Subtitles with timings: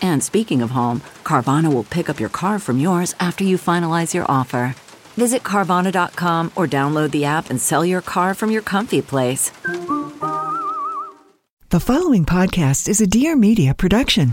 [0.00, 4.14] And speaking of home, Carvana will pick up your car from yours after you finalize
[4.14, 4.74] your offer.
[5.16, 9.50] Visit Carvana.com or download the app and sell your car from your comfy place.
[11.70, 14.32] The following podcast is a Dear Media production.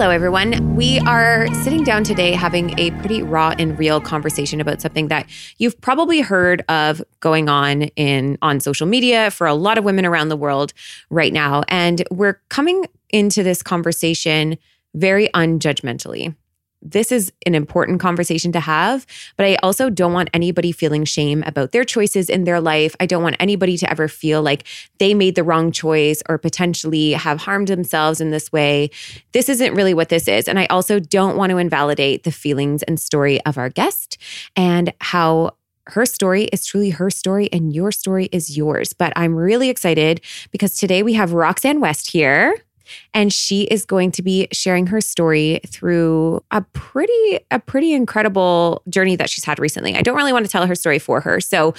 [0.00, 0.76] Hello, everyone.
[0.76, 5.28] We are sitting down today having a pretty raw and real conversation about something that
[5.58, 10.06] you've probably heard of going on in on social media for a lot of women
[10.06, 10.72] around the world
[11.10, 11.64] right now.
[11.68, 14.56] And we're coming into this conversation
[14.94, 16.34] very unjudgmentally
[16.82, 21.42] this is an important conversation to have, but I also don't want anybody feeling shame
[21.46, 22.96] about their choices in their life.
[23.00, 24.66] I don't want anybody to ever feel like
[24.98, 28.90] they made the wrong choice or potentially have harmed themselves in this way.
[29.32, 30.48] This isn't really what this is.
[30.48, 34.16] And I also don't want to invalidate the feelings and story of our guest
[34.56, 38.92] and how her story is truly her story and your story is yours.
[38.92, 40.20] But I'm really excited
[40.50, 42.54] because today we have Roxanne West here
[43.14, 48.82] and she is going to be sharing her story through a pretty a pretty incredible
[48.88, 49.94] journey that she's had recently.
[49.94, 51.40] I don't really want to tell her story for her.
[51.40, 51.74] So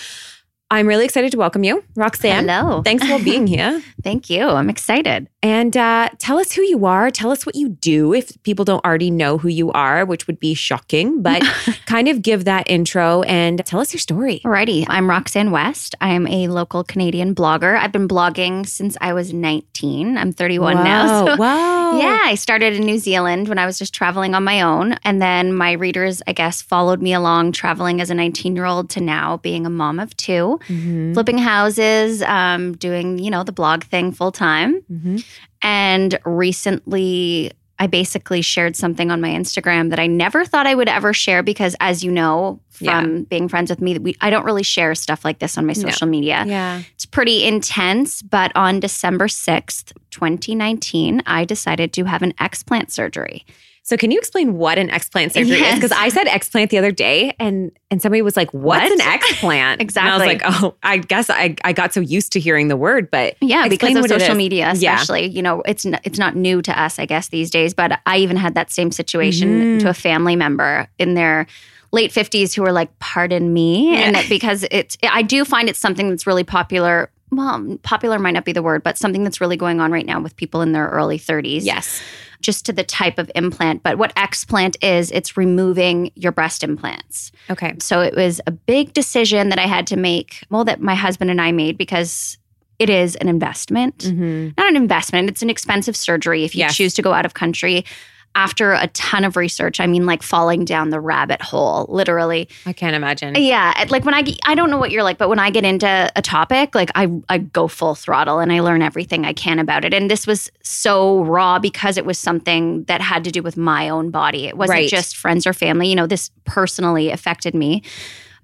[0.71, 2.47] I'm really excited to welcome you, Roxanne.
[2.47, 2.81] Hello.
[2.85, 3.83] Thanks for being here.
[4.03, 4.47] Thank you.
[4.47, 5.27] I'm excited.
[5.43, 7.11] And uh, tell us who you are.
[7.11, 10.39] Tell us what you do if people don't already know who you are, which would
[10.39, 11.43] be shocking, but
[11.91, 14.39] kind of give that intro and tell us your story.
[14.45, 14.85] Alrighty.
[14.87, 15.93] I'm Roxanne West.
[15.99, 17.77] I am a local Canadian blogger.
[17.77, 20.17] I've been blogging since I was 19.
[20.17, 20.83] I'm 31 wow.
[20.83, 21.25] now.
[21.25, 21.99] So wow.
[21.99, 24.93] Yeah, I started in New Zealand when I was just traveling on my own.
[25.03, 28.89] And then my readers, I guess, followed me along traveling as a 19 year old
[28.91, 31.13] to now being a mom of 2 Mm-hmm.
[31.13, 34.81] flipping houses, um, doing, you know, the blog thing full time.
[34.89, 35.17] Mm-hmm.
[35.61, 37.51] And recently,
[37.81, 41.41] I basically shared something on my Instagram that I never thought I would ever share
[41.41, 45.25] because, as you know from being friends with me, we, I don't really share stuff
[45.25, 45.89] like this on my No.
[45.89, 46.43] social media.
[46.47, 46.83] Yeah.
[46.93, 48.21] It's pretty intense.
[48.21, 53.45] But on December 6th, 2019, I decided to have an explant surgery.
[53.91, 55.75] So can you explain what an explant surgery is?
[55.75, 58.91] Because I said explant the other day and and somebody was like, What's What?
[58.93, 59.81] an explant?
[59.81, 60.11] Exactly.
[60.29, 62.77] And I was like, Oh, I guess I, I got so used to hearing the
[62.77, 64.93] word, but Yeah, because of social media, Yeah.
[64.95, 65.25] especially.
[65.27, 67.73] You know, it's n- it's not new to us, I guess, these days.
[67.73, 69.81] But I even had that same situation Mhm.
[69.81, 71.47] to a family member in their
[71.91, 74.21] late fifties who were like, "Pardon me," and Yeah.
[74.21, 77.09] that because it's I do find it's something that's really popular.
[77.33, 80.21] Well, popular might not be the word, but something that's really going on right now
[80.21, 81.65] with people in their early 30s.
[81.65, 82.01] Yes.
[82.41, 83.83] Just to the type of implant.
[83.83, 87.31] But what explant is, it's removing your breast implants.
[87.49, 87.75] Okay.
[87.79, 91.29] So it was a big decision that I had to make, well, that my husband
[91.31, 92.37] and I made because
[92.79, 93.99] it is an investment.
[93.99, 94.49] Mm-hmm.
[94.57, 96.75] Not an investment, it's an expensive surgery if you Yes.
[96.75, 97.85] choose to go out of country.
[98.33, 102.47] After a ton of research, I mean, like falling down the rabbit hole, literally.
[102.65, 103.35] I can't imagine.
[103.35, 106.09] Yeah, like when I, I don't know what you're like, but when I get into
[106.15, 109.83] a topic, like I, I go full throttle and I learn everything I can about
[109.83, 109.93] it.
[109.93, 113.89] And this was so raw because it was something that had to do with my
[113.89, 114.45] own body.
[114.47, 114.89] It wasn't Right.
[114.89, 115.89] just friends or family.
[115.89, 117.83] You know, this personally affected me.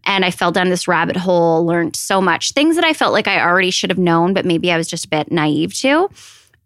[0.06, 3.28] And I fell down this rabbit hole, learned so much things that I felt like
[3.28, 6.10] I already should have known, but maybe I was just a bit naive to.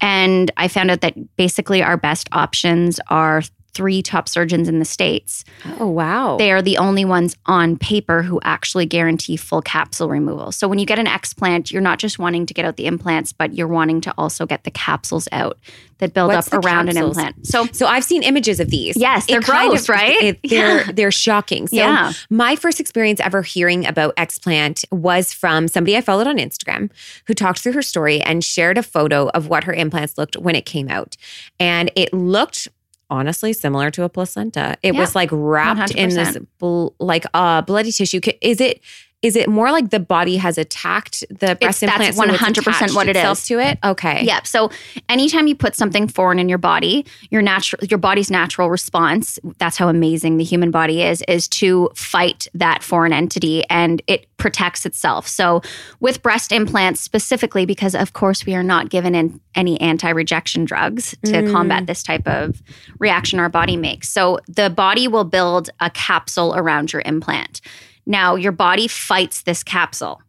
[0.01, 4.85] And I found out that basically our best options are three top surgeons in the
[4.85, 5.43] States.
[5.79, 6.37] Oh, wow.
[6.37, 10.51] They are the only ones on paper who actually guarantee full capsule removal.
[10.51, 13.31] So when you get an explant, you're not just wanting to get out the implants,
[13.33, 15.57] but you're wanting to also get the capsules out
[15.99, 17.17] that build What's up around capsules?
[17.17, 17.47] an implant.
[17.47, 18.97] So So I've seen images of these.
[18.97, 20.21] Yes, they're It gross, right?
[20.21, 20.91] it- they're Yeah.
[20.93, 21.67] they're shocking.
[21.67, 22.13] So Yeah.
[22.29, 26.89] my first experience ever hearing about explant was from somebody I followed on Instagram
[27.27, 30.55] who talked through her story and shared a photo of what her implants looked when
[30.55, 31.15] it came out.
[31.59, 32.67] And it looked
[33.11, 34.75] honestly similar to a placenta.
[34.81, 38.21] It Yeah, was like wrapped in this bl- like uh bloody tissue.
[38.41, 38.81] Is it
[39.21, 42.15] is it more like the body has attacked the breast that's implant?
[42.15, 43.47] so it's 100% attached what it itself is.
[43.47, 43.77] to it?
[43.83, 44.23] Okay.
[44.23, 44.41] Yeah.
[44.43, 44.71] So
[45.09, 49.77] anytime you put something foreign in your body, your natural your body's natural response, that's
[49.77, 54.87] how amazing the human body is, is to fight that foreign entity and it protects
[54.87, 55.27] itself.
[55.27, 55.61] So
[55.99, 61.15] with breast implants specifically, because of course we are not given in any anti-rejection drugs
[61.25, 61.51] to mm.
[61.51, 62.63] combat this type of
[62.97, 64.09] reaction our body makes.
[64.09, 67.61] So the body will build a capsule around your implant.
[68.05, 70.21] Now your body fights this capsule.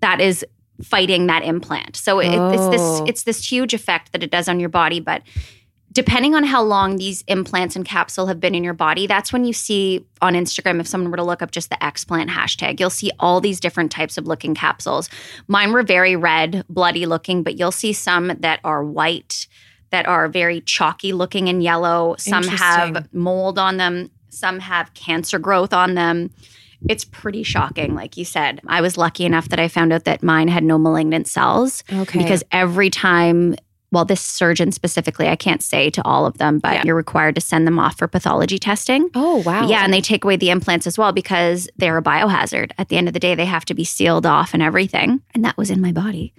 [0.00, 0.44] That is
[0.82, 1.96] fighting that implant.
[1.96, 3.04] So it, it's this Oh.
[3.06, 5.22] it's this huge effect that it does on your body, but
[5.92, 9.44] depending on how long these implants and capsule have been in your body, that's when
[9.44, 12.88] you see on Instagram if someone were to look up just the explant hashtag, you'll
[12.90, 15.10] see all these different types of looking capsules.
[15.48, 19.46] Mine were very red, bloody looking, but you'll see some that are white,
[19.90, 22.16] that are very chalky looking and yellow.
[22.18, 26.30] Some have mold on them, some have cancer growth on them.
[26.88, 28.60] It's pretty shocking, like you said.
[28.66, 32.18] I was lucky enough that I found out that mine had no malignant cells Okay.
[32.18, 33.54] because every time
[33.90, 36.82] well this surgeon specifically i can't say to all of them but Yeah.
[36.86, 39.68] you're required to send them off for pathology testing Oh wow.
[39.68, 42.96] yeah and they take away the implants as well because they're a biohazard at the
[42.96, 45.68] end of the day they have to be sealed off and everything and that was
[45.70, 46.32] in my body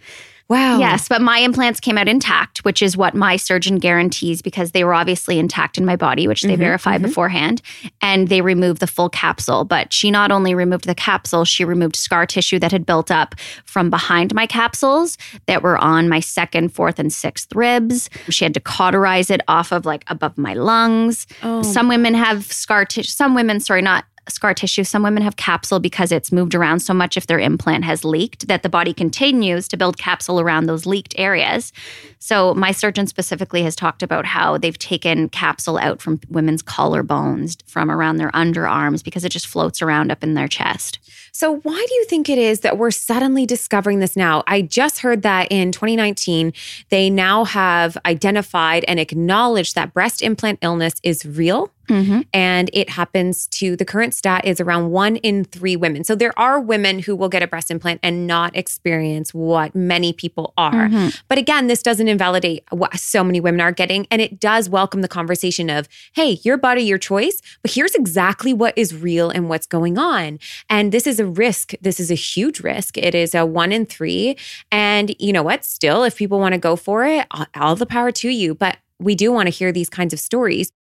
[0.53, 0.77] Wow.
[0.77, 4.83] Yes, but my implants came out intact, which is what my surgeon guarantees because they
[4.83, 7.59] were obviously intact in my body, which they Mhm, verify beforehand.
[8.03, 9.63] And they removed the full capsule.
[9.63, 13.33] But she not only removed the capsule, she removed scar tissue that had built up
[13.65, 15.17] from behind my capsules
[15.47, 18.11] that were on my second, fourth, and sixth ribs.
[18.29, 21.25] She had to cauterize it off of like above my lungs.
[21.41, 21.63] Oh.
[21.63, 24.83] Some women have scar tissue, some women, sorry, not scar tissue.
[24.83, 28.47] Some women have capsule because it's moved around so much if their implant has leaked
[28.47, 31.73] that the body continues to build capsule around those leaked areas.
[32.19, 37.57] So, my surgeon specifically has talked about how they've taken capsule out from women's collarbones,
[37.67, 40.99] from around their underarms, because it just floats around up in their chest.
[41.33, 44.43] So, why do you think it is that we're suddenly discovering this now?
[44.47, 46.53] I just heard that in 2019,
[46.89, 51.72] they now have identified and acknowledged that breast implant illness is real.
[51.89, 52.21] Mm-hmm.
[52.33, 56.03] And it happens to the current stat is around one in three women.
[56.03, 60.13] So there are women who will get a breast implant and not experience what many
[60.13, 60.89] people are.
[61.27, 64.07] But again, this doesn't invalidate what so many women are getting.
[64.09, 68.53] And it does welcome the conversation of, hey, your body, your choice, but here's exactly
[68.53, 70.39] what is real and what's going on.
[70.69, 71.73] And this is a risk.
[71.81, 72.97] This is a huge risk.
[72.97, 74.37] It is a one in three.
[74.71, 75.65] And you know what?
[75.65, 78.55] Still, if people want to go for it, all the power to you.
[78.55, 80.71] But we do want to hear these kinds of stories.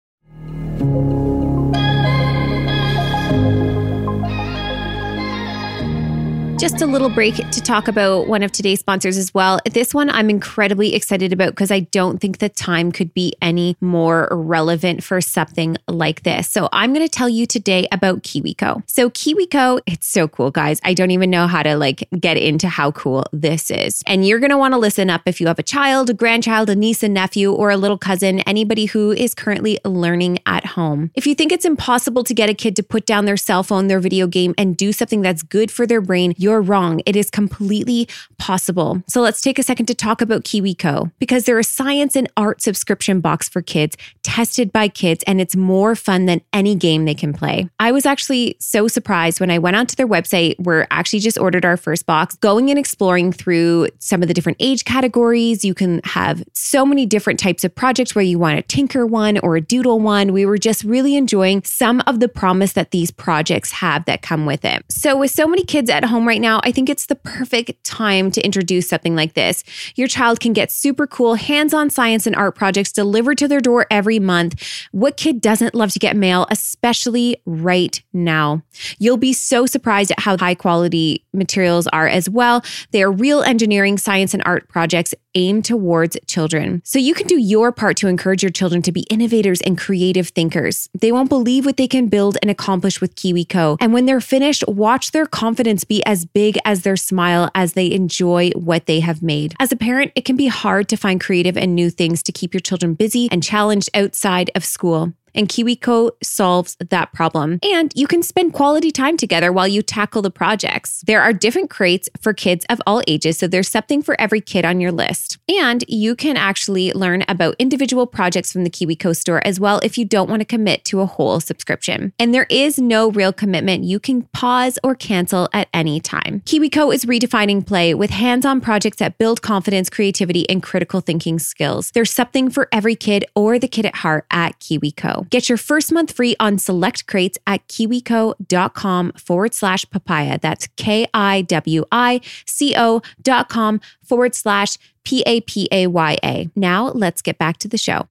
[6.63, 9.59] Just a little break to talk about one of today's sponsors as well.
[9.69, 13.77] This one I'm incredibly excited about because I don't think the time could be any
[13.81, 16.49] more relevant for something like this.
[16.49, 18.89] So I'm going to tell you today about KiwiCo.
[18.89, 20.79] So KiwiCo, it's so cool, guys.
[20.85, 24.01] I don't even know how to like get into how cool this is.
[24.07, 26.71] And you're going to want to listen up if you have a child, a grandchild,
[26.71, 31.11] a niece, a nephew, or a little cousin, anybody who is currently learning at home.
[31.17, 33.89] If you think it's impossible to get a kid to put down their cell phone,
[33.89, 37.01] their video game, and do something that's good for their brain, you're wrong.
[37.07, 39.03] It is completely possible.
[39.09, 42.61] So let's take a second to talk about KiwiCo because they're a science and art
[42.61, 47.15] subscription box for kids tested by kids, and it's more fun than any game they
[47.15, 47.69] can play.
[47.81, 50.59] I was actually so surprised when I went onto their website.
[50.59, 54.59] We're actually just ordered our first box, going and exploring through some of the different
[54.61, 55.65] age categories.
[55.65, 59.39] You can have so many different types of projects where you want a tinker one
[59.39, 60.33] or a doodle one.
[60.33, 64.47] We were just really enjoying some of the promise that these projects have that come
[64.47, 64.85] with it.
[64.91, 68.31] So, with so many kids at home right now, I think it's the perfect time
[68.33, 69.65] to introduce something like this.
[69.95, 73.61] Your child can get super cool hands on science and art projects delivered to their
[73.61, 74.63] door every month.
[74.91, 78.63] What kid doesn't love to get mail, especially right now?
[78.99, 82.63] You'll be so surprised at how high quality materials are as well.
[82.91, 86.83] They are real engineering, science, and art projects aimed towards children.
[86.85, 90.29] So you can do your part to encourage your children to be innovators and creative
[90.29, 90.89] thinkers.
[90.99, 93.79] They won't believe what they can build and accomplish with KiwiCo.
[93.81, 97.91] And when they're finished, watch their confidence be as big as their smile as they
[97.91, 99.55] enjoy what they have made.
[99.59, 102.55] As a parent, it can be hard to find creative and new things to keep
[102.55, 105.13] your children busy and challenged outside of school.
[105.35, 107.59] And KiwiCo solves that problem.
[107.63, 111.03] And you can spend quality time together while you tackle the projects.
[111.07, 114.65] There are different crates for kids of all ages, so there's something for every kid
[114.65, 115.39] on your list.
[115.49, 119.97] And you can actually learn about individual projects from the KiwiCo store as well if
[119.97, 122.13] you don't want to commit to a whole subscription.
[122.19, 123.85] And there is no real commitment.
[123.85, 126.43] You can pause or cancel at any time.
[126.45, 131.39] KiwiCo is redefining play with hands on projects that build confidence, creativity, and critical thinking
[131.39, 131.91] skills.
[131.93, 135.22] There's something for every kid or the kid at heart at KiwiCo.
[135.31, 140.39] Get your first month free on select crates at kiwico.com forward slash papaya.
[140.41, 145.87] That's K I W I C O dot com forward slash P A P A
[145.87, 146.49] Y A.
[146.57, 148.09] Now let's get back to the show.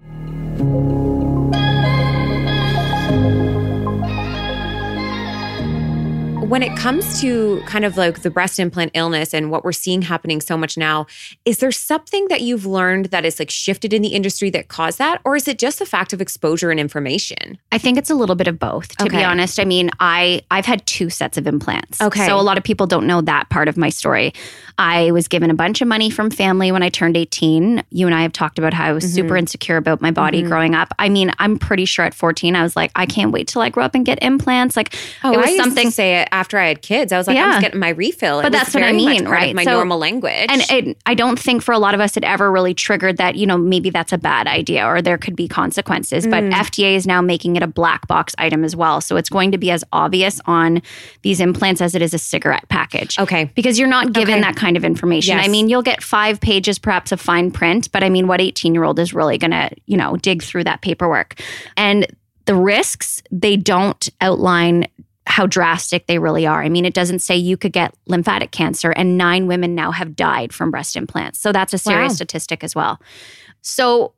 [6.52, 10.02] When it comes to kind of like the breast implant illness and what we're seeing
[10.02, 11.08] happening so much now,
[11.46, 14.98] is there something that you've learned that is like shifted in the industry that caused
[14.98, 15.22] that?
[15.24, 17.58] Or is it just the fact of exposure and information?
[17.72, 19.20] I think it's a little bit of both, to Okay.
[19.20, 19.60] be honest.
[19.62, 22.02] I mean, I I've had two sets of implants.
[22.02, 22.26] Okay.
[22.26, 24.34] So a lot of people don't know that part of my story.
[24.78, 27.84] I was given a bunch of money from family when I turned 18.
[27.92, 29.16] You and I have talked about how I was Mm-hmm.
[29.16, 30.94] super insecure about my body growing up.
[31.00, 33.70] I mean, I'm pretty sure at 14 I was like, I can't wait till I
[33.70, 34.76] grow up and get implants.
[34.76, 34.94] Like
[35.24, 37.14] Oh, it was I used something to say it after I had kids.
[37.14, 38.40] I was like, I'm just getting my refill.
[38.40, 39.56] It But that's what I mean, right?
[39.56, 40.48] my So- normal language.
[40.50, 43.36] And it, I don't think for a lot of us it ever really triggered that,
[43.36, 46.26] you know, maybe that's a bad idea or there could be consequences.
[46.26, 46.52] But Mm.
[46.54, 49.00] FDA is now making it a black box item as well.
[49.02, 50.82] So it's going to be as obvious on
[51.22, 53.20] these implants as it is a cigarette package.
[53.20, 53.52] Okay.
[53.56, 54.42] Because you're not given Okay.
[54.42, 55.38] that kind of information.
[55.38, 55.46] Yes.
[55.46, 58.74] I mean, you'll get five pages perhaps of fine print, but I mean, what 18
[58.74, 61.40] year old is really going to, you know, dig through that paperwork?
[61.78, 62.08] And
[62.46, 64.88] the risks, they don't outline
[65.32, 66.62] how drastic they really are.
[66.62, 70.16] I mean, it doesn't say you could get lymphatic cancer, and nine women now have
[70.16, 71.40] died from breast implants.
[71.40, 72.16] So that's a serious Wow.
[72.16, 73.00] statistic as well.
[73.62, 74.14] So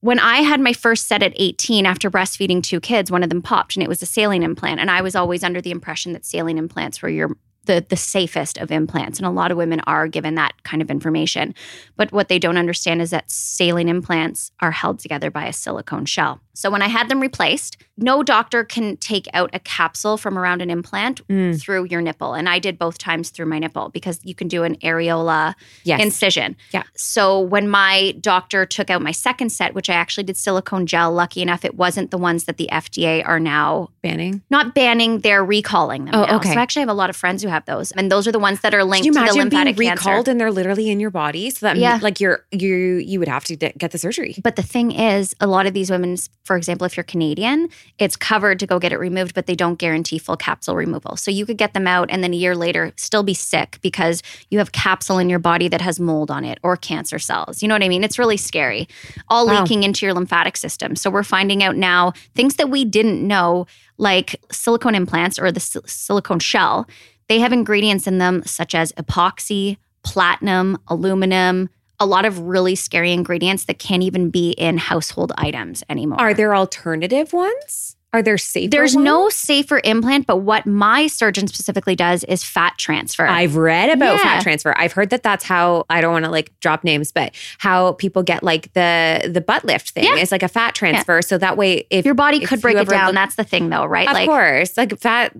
[0.00, 3.42] when I had my first set at 18 after breastfeeding two kids, one of them
[3.42, 4.80] popped and it was a saline implant.
[4.80, 8.58] And I was always under the impression that saline implants were your the, the safest
[8.58, 9.18] of implants.
[9.18, 11.54] And a lot of women are given that kind of information.
[11.96, 16.04] But what they don't understand is that saline implants are held together by a silicone
[16.04, 16.40] shell.
[16.54, 20.62] So when I had them replaced, no doctor can take out a capsule from around
[20.62, 21.60] an implant Mm.
[21.60, 22.34] through your nipple.
[22.34, 26.00] And I did both times through my nipple because you can do an areola yes.
[26.00, 26.56] incision.
[26.72, 26.82] Yeah.
[26.96, 31.12] So when my doctor took out my second set, which I actually did silicone gel,
[31.12, 34.42] lucky enough, it wasn't the ones that the FDA are now banning.
[34.50, 36.14] not banning, they're recalling them.
[36.14, 36.36] Oh, now.
[36.36, 36.52] okay.
[36.52, 38.38] So I actually have a lot of friends who have those, and those are the
[38.38, 40.30] ones that are linked to the imagine being recalled cancer.
[40.30, 41.50] and they're literally in your body?
[41.50, 41.98] So that Yeah.
[42.02, 44.36] like you're you you would have to get the surgery.
[44.42, 48.16] But the thing is, a lot of these women, for example, if you're Canadian, it's
[48.16, 51.16] covered to go get it removed, but they don't guarantee full capsule removal.
[51.16, 54.22] So you could get them out and then a year later still be sick because
[54.50, 57.62] you have capsule in your body that has mold on it or cancer cells.
[57.62, 58.04] You know what I mean?
[58.04, 58.86] It's really scary.
[59.28, 59.62] All Wow.
[59.62, 60.96] leaking into your lymphatic system.
[60.96, 65.60] So we're finding out now things that we didn't know, like silicone implants or the
[65.64, 66.86] sil- silicone shell.
[67.28, 71.70] They have ingredients in them such as epoxy, platinum, aluminum,
[72.00, 76.20] a lot of really scary ingredients that can't even be in household items anymore.
[76.20, 77.96] Are there alternative ones?
[78.12, 78.70] Are there safer?
[78.70, 79.04] There's ones?
[79.04, 83.26] no safer implant, but what my surgeon specifically does is fat transfer.
[83.26, 84.22] I've read about Yeah.
[84.22, 84.72] fat transfer.
[84.78, 88.22] I've heard that that's how I don't want to like drop names, but how people
[88.22, 90.04] get like the the butt lift thing.
[90.04, 90.14] Yeah.
[90.16, 92.88] It's like a fat transfer, so that way if Your body if could break it
[92.88, 93.06] down.
[93.06, 94.08] look- That's the thing, though, right?
[94.08, 95.32] of course, like fat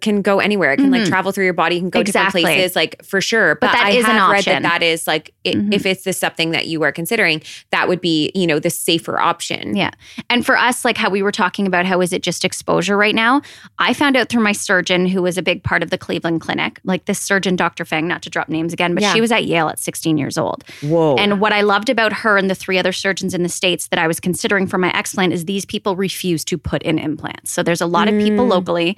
[0.00, 0.72] can go anywhere.
[0.72, 1.08] It can like Mhm.
[1.08, 1.76] travel through your body.
[1.76, 2.40] You can go Exactly.
[2.42, 3.56] different places, like for sure.
[3.56, 5.74] But, But that I is an have read that that is like i Mhm.
[5.74, 9.18] if it's this something that you are considering, that would be you know the safer
[9.20, 9.76] option.
[9.76, 9.90] Yeah.
[10.30, 13.14] And for us, like how we were talking about how is it just exposure right
[13.14, 13.42] now?
[13.78, 16.78] I found out through my surgeon, who was a big part of the Cleveland Clinic,
[16.84, 17.84] like this surgeon, Dr.
[17.84, 19.12] Fang, not to drop names again, but Yeah.
[19.12, 20.64] she was at Yale at 16 years old.
[20.82, 21.16] Whoa.
[21.16, 23.98] And what I loved about her and the three other surgeons in the States that
[23.98, 27.50] I was considering for my explant is these people refuse to put in implants.
[27.50, 28.96] So there's a lot of people locally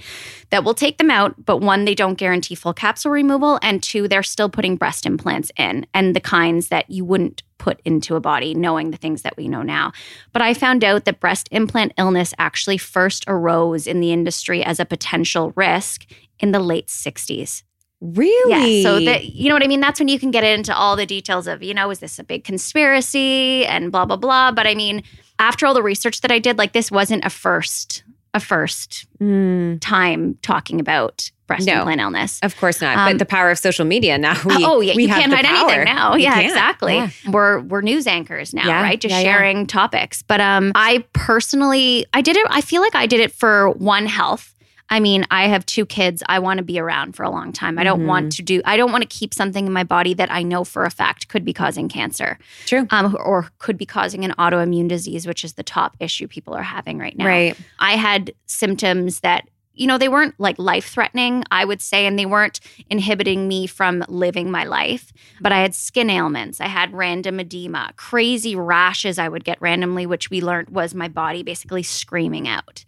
[0.51, 3.59] that will take them out, but one, they don't guarantee full capsule removal.
[3.63, 7.81] And two, they're still putting breast implants in and the kinds that you wouldn't put
[7.85, 9.93] into a body, knowing the things that we know now.
[10.33, 14.79] But I found out that breast implant illness actually first arose in the industry as
[14.79, 16.05] a potential risk
[16.41, 17.63] in the late 60s.
[18.01, 18.83] really?
[18.83, 18.83] Yeah.
[18.83, 19.81] So that you know what I mean?
[19.81, 22.25] That's when you can get into all the details of, you know, is this a
[22.25, 24.51] big conspiracy and blah, blah, blah.
[24.51, 25.03] But I mean,
[25.39, 28.05] after all the research that I did, like this wasn't a first,
[28.35, 31.79] a first Mm, time talking about breast No.
[31.79, 32.41] implant illness.
[32.43, 32.97] of course not.
[32.99, 34.35] Um, but the power of social media now.
[34.45, 35.71] We, oh yeah, we you can't hide power.
[35.71, 36.15] anything now.
[36.17, 36.47] You Yeah, can't.
[36.47, 36.95] exactly.
[36.97, 37.11] Yeah.
[37.31, 39.01] We're we're news anchors now, Yeah, right?
[39.01, 39.23] Just yeah.
[39.23, 40.23] sharing topics.
[40.23, 42.47] But um, I personally, I did it.
[42.51, 44.54] I feel like I did it for One Health.
[44.91, 46.23] I mean, I have two kids.
[46.29, 47.79] I want to be around for a long time.
[47.79, 50.31] I don't want to do, I don't want to keep something in my body that
[50.31, 52.87] I know for a fact could be causing cancer True.
[52.91, 56.63] um, or could be causing an autoimmune disease, which is the top issue people are
[56.63, 57.27] having right now.
[57.27, 57.57] Right.
[57.79, 62.19] I had symptoms that, you know, they weren't like life threatening, I would say, and
[62.19, 62.61] they weren't
[62.91, 65.13] inhibiting me from living my life.
[65.41, 70.07] But I had skin ailments, I had random edema, crazy rashes I would get randomly,
[70.07, 72.85] which we learned was my body basically screaming out.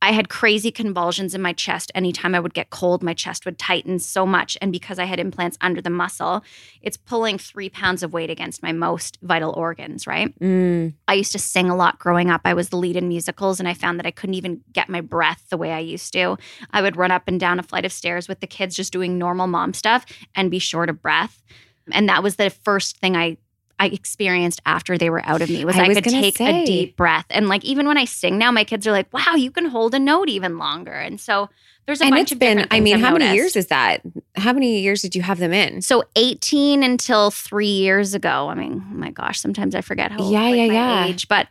[0.00, 1.90] I had crazy convulsions in my chest.
[1.94, 4.56] Anytime I would get cold, my chest would tighten so much.
[4.60, 6.44] And because I had implants under the muscle,
[6.82, 10.38] it's pulling three pounds of weight against my most vital organs, right?
[10.38, 10.94] Mm.
[11.08, 12.42] I used to sing a lot growing up.
[12.44, 15.00] I was the lead in musicals, and I found that I couldn't even get my
[15.00, 16.36] breath the way I used to.
[16.70, 19.18] I would run up and down a flight of stairs with the kids just doing
[19.18, 21.42] normal mom stuff and be short of breath.
[21.90, 23.38] And that was the first thing I
[23.78, 26.62] I experienced after they were out of me was I I, was could take say.
[26.62, 27.26] a deep breath.
[27.30, 29.94] And like even when I sing now, my kids are like, "Wow, you can hold
[29.94, 31.48] a note even longer." And so
[31.86, 34.02] there's a And bunch it's of been, I mean, I've how many years is that?
[34.36, 35.80] How many years did you have them in?
[35.80, 38.48] So 18 until three years ago.
[38.48, 41.04] I mean, oh my gosh, sometimes I forget how Yeah, like, yeah, my yeah.
[41.06, 41.28] age.
[41.28, 41.48] But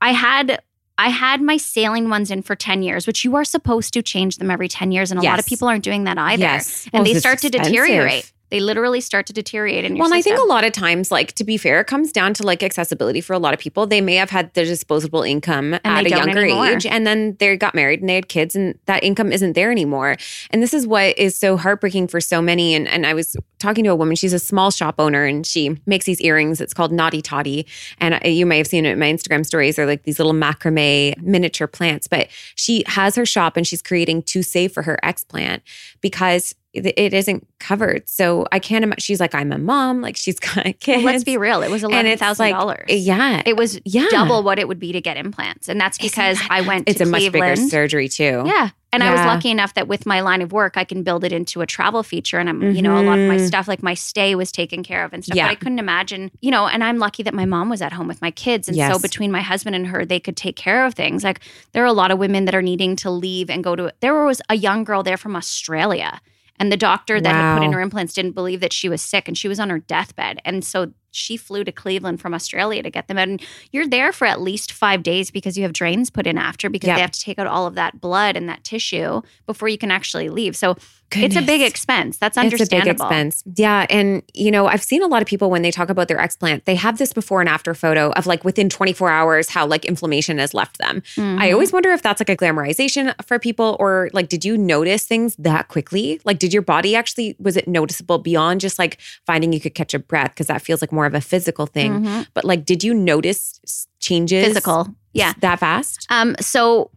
[0.00, 0.60] I had
[0.98, 4.36] I had my saline ones in for 10 years, which you are supposed to change
[4.36, 5.10] them every 10 years.
[5.10, 6.42] And a lot of people aren't doing that either.
[6.42, 6.84] Yes.
[6.92, 8.30] And Well, they start to deteriorate.
[8.52, 11.10] They literally start to deteriorate in your Well, and I think a lot of times,
[11.10, 13.86] like to be fair, it comes down to like accessibility for a lot of people.
[13.86, 16.66] They may have had their disposable income at a younger anymore.
[16.66, 19.70] age, and then they got married and they had kids, and that income isn't there
[19.70, 20.18] anymore.
[20.50, 22.74] And this is what is so heartbreaking for so many.
[22.74, 25.80] And and I was talking to a woman; she's a small shop owner, and she
[25.86, 26.60] makes these earrings.
[26.60, 27.66] It's called Naughty Toddy,
[28.00, 29.76] and you may have seen it in my Instagram stories.
[29.76, 32.06] They're like these little macrame miniature plants.
[32.06, 35.62] But she has her shop, and she's creating to save for her explant
[36.02, 38.08] because it isn't covered.
[38.08, 39.00] So I can't imagine.
[39.00, 40.00] She's like, I'm a mom.
[40.00, 41.04] Like she's got kids.
[41.04, 41.62] Well, let's be real.
[41.62, 42.84] It was And it's like, $11,000.
[42.88, 43.42] Yeah.
[43.44, 44.06] it was Yeah.
[44.10, 45.68] double what it would be to get implants.
[45.68, 48.42] And that's because that- I went it's a much bigger surgery too.
[48.46, 48.70] Yeah.
[48.94, 51.32] And I was lucky enough that with my line of work, I can build it
[51.32, 52.38] into a travel feature.
[52.38, 53.46] And I'm, you know, a lot of my Mhm.
[53.46, 55.34] stuff, like my stay was taken care of and stuff.
[55.34, 55.46] Yeah.
[55.46, 58.06] But I couldn't imagine, you know, and I'm lucky that my mom was at home
[58.06, 58.68] with my kids.
[58.68, 61.24] And so between my husband and her, they could take care of things.
[61.24, 61.40] Like
[61.72, 64.24] there are a lot of women that are needing to leave and go to, there
[64.26, 66.20] was a young girl there from Australia.
[66.58, 69.26] And the doctor that had put in her implants didn't believe that she was sick
[69.26, 70.40] and she was on her deathbed.
[70.44, 73.28] And so she flew to Cleveland from Australia to get them out.
[73.28, 76.70] And you're there for at least five days because you have drains put in after
[76.70, 76.96] because Yep.
[76.96, 79.90] they have to take out all of that blood and that tissue before you can
[79.90, 80.56] actually leave.
[80.56, 80.76] So
[81.16, 82.16] it's a big expense.
[82.18, 82.62] That's understandable.
[82.62, 83.42] It's a big expense.
[83.56, 83.86] Yeah.
[83.90, 86.64] And, you know, I've seen a lot of people when they talk about their explant,
[86.64, 90.38] they have this before and after photo of like within 24 hours how like inflammation
[90.38, 91.02] has left them.
[91.16, 91.52] I Mhm.
[91.52, 95.34] always wonder if that's like a glamorization for people or like, did you notice things
[95.38, 96.20] that quickly?
[96.24, 99.94] Like, did your body actually, was it noticeable beyond just like finding you could catch
[99.94, 100.30] a breath?
[100.30, 102.04] Because that feels like more of a physical thing.
[102.04, 102.26] Mhm.
[102.34, 104.46] But like, did you notice changes?
[104.46, 104.88] physical.
[105.12, 105.32] Yeah.
[105.40, 106.06] That fast?
[106.10, 106.90] Um, so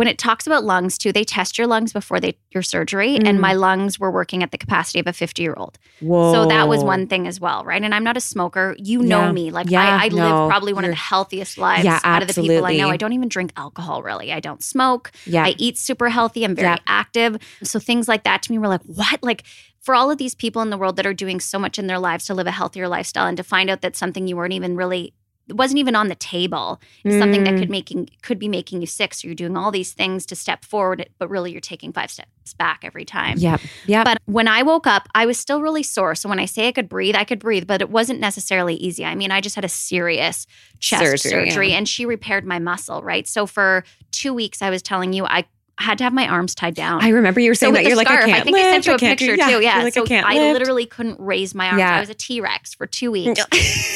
[0.00, 3.36] when it talks about lungs too, they test your lungs before they your surgery, and
[3.36, 3.40] Mm.
[3.40, 5.78] my lungs were working at the capacity of a 50 year old.
[6.00, 6.32] Whoa.
[6.32, 7.82] So that was one thing as well, right?
[7.82, 8.74] And I'm not a smoker.
[8.78, 9.32] You know Yeah.
[9.32, 9.50] me.
[9.50, 12.22] Like Yeah, I, I no, live probably one of you're- the healthiest lives Yeah, out
[12.22, 12.88] of the people I know.
[12.88, 14.32] I don't even drink alcohol really.
[14.32, 15.12] I don't smoke.
[15.26, 15.44] Yeah.
[15.44, 16.44] I eat super healthy.
[16.44, 17.36] I'm very active.
[17.62, 19.22] So things like that to me were like, what?
[19.22, 19.42] Like
[19.82, 21.98] for all of these people in the world that are doing so much in their
[21.98, 24.76] lives to live a healthier lifestyle and to find out that something you weren't even
[24.76, 25.12] really
[25.50, 27.58] it wasn't even on the table is something that Mm.
[27.58, 29.12] could making could be making you sick.
[29.14, 32.54] So you're doing all these things to step forward, but really you're taking five steps
[32.54, 33.36] back every time.
[33.38, 34.04] Yeah, yeah.
[34.04, 36.14] But when I woke up, I was still really sore.
[36.14, 39.04] So when I say I could breathe, I could breathe, but it wasn't necessarily easy.
[39.04, 40.46] I mean, I just had a serious
[40.78, 41.78] chest Surgery, surgery, yeah.
[41.78, 43.26] and she repaired my muscle, right?
[43.26, 45.44] So for two weeks, I was telling you, I
[45.80, 47.02] had to have my arms tied down.
[47.02, 48.70] I remember you were saying with that you're like, scarf, I can't think lift, I
[48.72, 49.60] sent you a picture too.
[49.62, 51.78] Yeah, like, so I I literally couldn't raise my arms.
[51.78, 51.96] Yeah.
[51.96, 53.40] I was a T Rex for two weeks,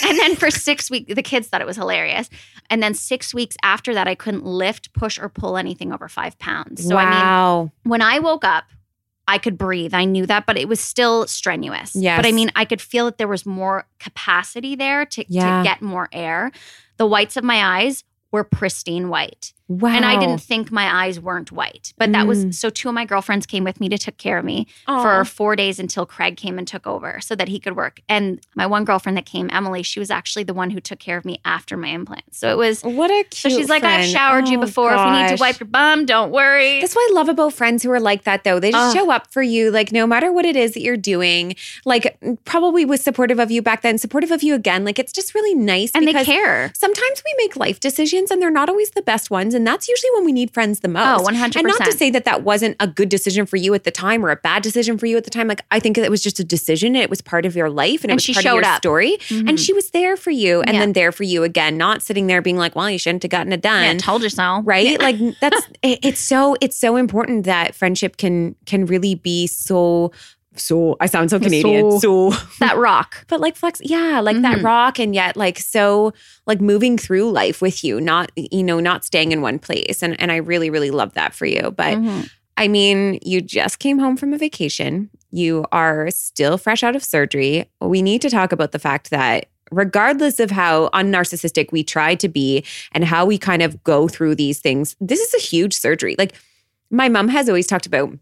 [0.04, 2.28] and then for six weeks, the kids thought it was hilarious.
[2.70, 6.38] And then six weeks after that, I couldn't lift, push, or pull anything over five
[6.38, 6.86] pounds.
[6.86, 8.64] So I mean, when I woke up,
[9.28, 9.94] I could breathe.
[9.94, 11.94] I knew that, but it was still strenuous.
[11.94, 12.18] Yes.
[12.18, 15.58] But I mean, I could feel that there was more capacity there to, Yeah.
[15.58, 16.52] to get more air.
[16.96, 19.52] The whites of my eyes were pristine white.
[19.68, 19.90] Wow.
[19.94, 21.92] And I didn't think my eyes weren't white.
[21.98, 22.28] But that Mm.
[22.28, 25.24] was so two of my girlfriends came with me to take care of me for
[25.24, 28.00] four days until Craig came and took over so that he could work.
[28.08, 31.16] And my one girlfriend that came, Emily, she was actually the one who took care
[31.16, 32.38] of me after my implants.
[32.38, 34.10] So it was What a cute so she's like, I've friend.
[34.10, 34.92] showered you Oh, before.
[34.94, 36.80] If you need to wipe your bum, don't worry.
[36.80, 38.60] That's what I love about friends who are like that, though.
[38.60, 41.56] They just show up for you, like no matter what it is that you're doing.
[41.84, 44.84] Like probably was supportive of you back then, supportive of you again.
[44.84, 46.70] Like it's just really nice and they care.
[46.74, 49.60] Sometimes we make life decisions and they're not always the best ones, friends.
[49.60, 51.20] And that's usually when we need friends the most.
[51.20, 51.56] Oh, 100%.
[51.56, 54.24] And not to say that that wasn't a good decision for you at the time
[54.24, 55.48] or a bad decision for you at the time.
[55.48, 56.96] Like, I think it was just a decision.
[56.96, 58.72] It was part of your life and, And it was she part showed of your
[58.72, 58.76] up.
[58.78, 59.16] story.
[59.28, 59.48] Mhm.
[59.48, 60.80] And she was there for you and Yeah.
[60.80, 63.52] then there for you again, not sitting there being like, well, you shouldn't have gotten
[63.52, 64.60] it done yeah, told you so.
[64.64, 69.46] right like that's it- it's so it's so important that friendship can can really be
[69.46, 70.12] so
[70.56, 73.24] so i sound so canadian so, That rock.
[73.28, 74.64] but like flex yeah like that Mhm.
[74.64, 76.12] rock and yet like so
[76.46, 80.18] like moving through life with you not you know not staying in one place and
[80.20, 82.30] and i really really love that for you but Mhm.
[82.56, 85.10] I mean, you just came home from a vacation.
[85.32, 87.68] You are still fresh out of surgery.
[87.80, 92.28] We need to talk about the fact that regardless of how unnarcissistic we try to
[92.28, 96.14] be and how we kind of go through these things, this is a huge surgery.
[96.16, 96.34] Like
[96.92, 98.16] my mom has always talked about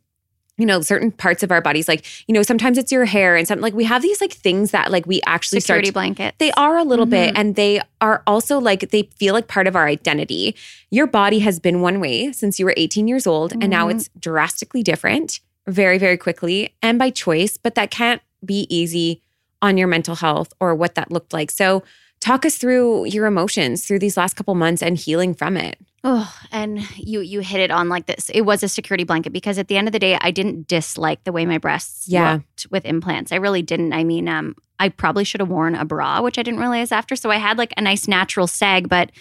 [0.59, 3.49] you know certain parts of our bodies like you know sometimes it's your hair and
[3.49, 6.35] something like we have these like things that like we actually Security start blanket.
[6.39, 7.39] they are a little bit, Mhm.
[7.39, 10.55] and they are also like they feel like part of our identity.
[10.91, 13.93] Your body has been one way since you were 18 years old, and now Mhm.
[13.93, 19.23] it's drastically different very, very quickly and by choice, but that can't be easy
[19.63, 21.51] on your mental health or what that looked like.
[21.51, 21.83] So,
[22.21, 25.79] talk us through your emotions through these last couple months and healing from it.
[26.05, 28.29] Oh, and you you hit it on like this.
[28.31, 31.23] It was a security blanket because at the end of the day, I didn't dislike
[31.25, 32.33] the way my breasts Yeah.
[32.35, 33.31] looked with implants.
[33.31, 33.93] I really didn't.
[33.93, 37.15] I mean, um, I probably should have worn a bra, which I didn't realize after.
[37.15, 39.13] So I had like a nice natural sag, but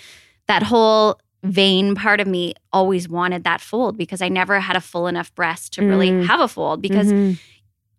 [0.47, 4.81] that whole vain part of me always wanted that fold because I never had a
[4.81, 6.25] full enough breast to really Mm.
[6.27, 7.37] have a fold because Mhm.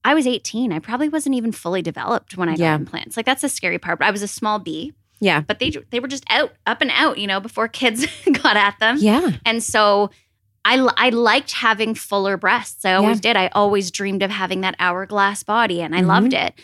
[0.05, 0.73] I was 18.
[0.73, 2.73] I probably wasn't even fully developed when I Yeah.
[2.75, 3.17] got implants.
[3.17, 4.01] Like that's the scary part.
[4.01, 4.93] But I was a small B,
[5.23, 5.41] yeah.
[5.41, 8.05] but they they were just out, up and out, you know, before kids
[8.43, 8.97] got at them.
[8.99, 9.31] Yeah.
[9.47, 10.11] And so
[10.65, 12.85] I, I liked having fuller breasts.
[12.85, 13.37] I always did.
[13.37, 16.07] I always dreamed of having that hourglass body and I Mhm.
[16.07, 16.55] loved it.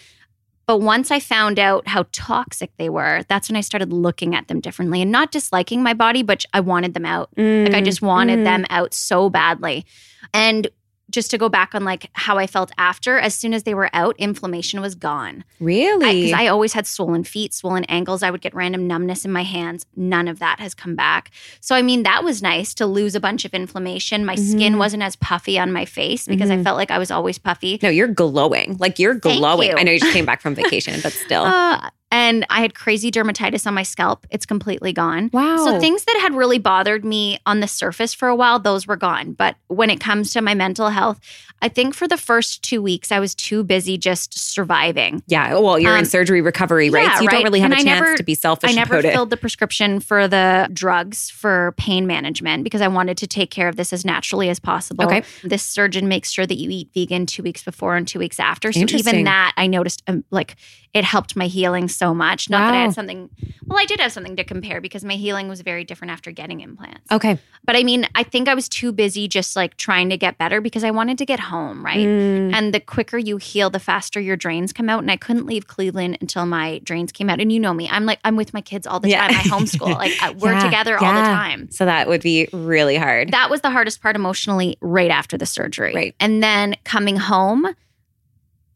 [0.66, 4.48] But once I found out how toxic they were, that's when I started looking at
[4.48, 7.30] them differently and not disliking my body, but I wanted them out.
[7.38, 8.44] Like I just wanted Mm.
[8.44, 9.86] them out so badly.
[10.34, 10.68] And
[11.10, 13.88] just to go back on like how I felt after, as soon as they were
[13.94, 15.44] out, inflammation was gone.
[15.58, 16.22] Really?
[16.24, 18.22] Because I, always had swollen feet, swollen ankles.
[18.22, 19.86] I would get random numbness in my hands.
[19.96, 21.30] None of that has come back.
[21.60, 24.24] So, I mean, that was nice to lose a bunch of inflammation.
[24.24, 24.78] My skin Mhm.
[24.78, 26.64] wasn't as puffy on my face because I Mhm.
[26.64, 27.78] felt like I was always puffy.
[27.82, 28.76] no, you're glowing.
[28.78, 29.70] Like you're glowing.
[29.70, 29.76] you.
[29.76, 31.42] I know you just came back from vacation, but still.
[31.44, 34.26] Uh, and I had crazy dermatitis on my scalp.
[34.30, 35.30] It's completely gone.
[35.32, 35.56] wow.
[35.64, 38.96] So things that had really bothered me on the surface for a while, those were
[38.96, 39.32] gone.
[39.32, 41.20] But when it comes to my mental health,
[41.60, 45.22] I think for the first two weeks, I was too busy just surviving.
[45.26, 45.54] Yeah.
[45.58, 47.04] Well, you're in Um, surgery recovery, right?
[47.04, 48.74] yeah, so you don't really have And a I chance never- to be selfish I
[48.74, 49.12] never about it.
[49.12, 53.66] filled the prescription for the drugs for pain management because I wanted to take care
[53.68, 55.04] of this as naturally as possible.
[55.04, 55.22] Okay.
[55.42, 58.72] This surgeon makes sure that you eat vegan two weeks before and two weeks after.
[58.72, 60.54] So even that, I noticed um, like
[60.94, 62.48] it helped my healing so much.
[62.48, 63.28] Not that I had something,
[63.66, 66.60] well, I did have something to compare because my healing was very different after getting
[66.60, 67.10] implants.
[67.10, 67.38] Okay.
[67.64, 70.60] But I mean, I think I was too busy just like trying to get better
[70.60, 72.06] because I wanted to get home, right?
[72.06, 72.54] Mm.
[72.54, 75.00] And the quicker you heal, the faster your drains come out.
[75.00, 77.40] And I couldn't leave Cleveland until my drains came out.
[77.40, 79.26] And you know me, I'm like, I'm with my kids all the Yeah.
[79.28, 79.36] time.
[79.36, 79.94] I homeschool.
[79.94, 81.70] like, we're Yeah, together all the time.
[81.70, 83.32] So that would be really hard.
[83.32, 85.94] That was the hardest part emotionally right after the surgery.
[85.94, 86.14] Right.
[86.20, 87.66] And then coming home,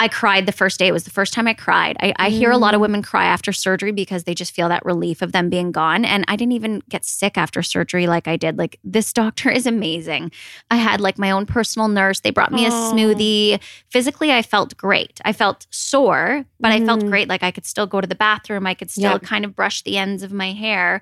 [0.02, 0.88] I cried the first day.
[0.88, 1.96] It was the first time I cried.
[2.00, 2.82] I, I hear a lot of Mm.
[2.82, 6.04] women cry after surgery because they just feel that relief of them being gone.
[6.04, 8.58] And I didn't even get sick after surgery like I did.
[8.58, 10.32] Like, this doctor is amazing.
[10.72, 12.18] I had like my own personal nurse.
[12.18, 13.60] They brought me a smoothie.
[13.90, 15.20] Physically, I felt great.
[15.24, 17.08] I felt sore, but I felt Mhm.
[17.10, 17.28] great.
[17.28, 18.66] Like, I could still go to the bathroom.
[18.66, 19.22] I could still Yep.
[19.22, 21.00] kind of brush the ends of my hair.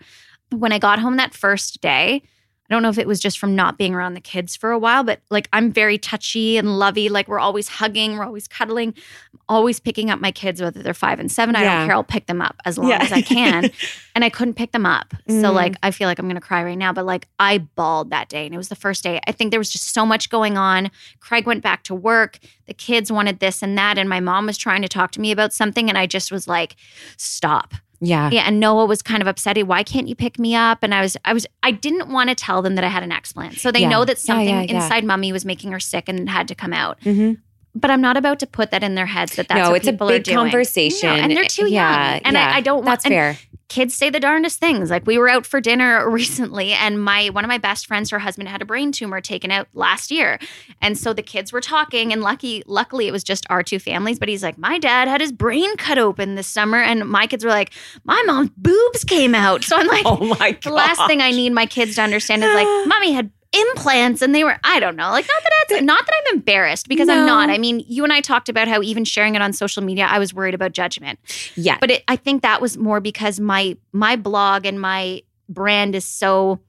[0.51, 2.23] When I got home that first day,
[2.71, 4.79] I don't know if it was just from not being around the kids for a
[4.79, 7.09] while, but like I'm very touchy and lovey.
[7.09, 8.95] Like we're always hugging, we're always cuddling,
[9.33, 11.57] I'm always picking up my kids, whether they're five and seven.
[11.57, 11.79] I Yeah.
[11.79, 11.97] don't care.
[11.97, 13.03] I'll pick them up as long Yeah.
[13.03, 13.71] as I can.
[14.15, 15.15] and I couldn't pick them up.
[15.29, 15.55] So Mm.
[15.55, 18.47] like I feel like I'm gonna cry right now, but like I bawled that day.
[18.47, 19.19] And it was the first day.
[19.27, 20.93] I think there was just so much going on.
[21.19, 22.39] Craig went back to work.
[22.67, 23.99] The kids wanted this and that.
[23.99, 25.89] And my mom was trying to talk to me about something.
[25.89, 26.77] And I just was like,
[27.17, 27.75] stop.
[28.01, 28.31] Yeah.
[28.33, 29.57] Yeah, and Noah was kind of upset.
[29.67, 30.79] Why can't you pick me up?
[30.83, 33.11] And I was, I was, I didn't want to tell them that I had an
[33.11, 33.89] explant, so they Yeah.
[33.89, 34.75] know that something yeah, yeah.
[34.83, 36.99] inside Mummy was making her sick and it had to come out.
[37.01, 37.39] Mhm.
[37.81, 39.88] But I'm not about to put that in their heads that that's no, what it's
[39.88, 41.09] a big conversation.
[41.09, 42.51] No, and they're too yeah, young, and yeah.
[42.53, 43.03] I, I don't want.
[43.03, 43.38] That's fair.
[43.69, 44.90] Kids say the darndest things.
[44.90, 48.19] Like we were out for dinner recently, and my one of my best friends, her
[48.19, 50.38] husband had a brain tumor taken out last year,
[50.83, 52.12] and so the kids were talking.
[52.12, 54.19] And lucky, luckily, it was just our two families.
[54.19, 57.45] But he's like, my dad had his brain cut open this summer, and my kids
[57.45, 57.73] were like,
[58.05, 59.64] my mom's boobs came out.
[59.64, 60.62] So I'm like, Oh my god.
[60.62, 64.35] the last thing I need my kids to understand is like, mommy had implants and
[64.35, 67.27] they were, I don't know, like not that that's not that I'm embarrassed because I'm
[67.27, 67.51] not.
[67.51, 70.19] I mean, you and I talked about how even sharing it on social media, I
[70.19, 71.19] was worried about judgment.
[71.57, 71.77] Yeah.
[71.81, 76.05] But it, I think that was more because my my blog and my brand is
[76.05, 76.61] so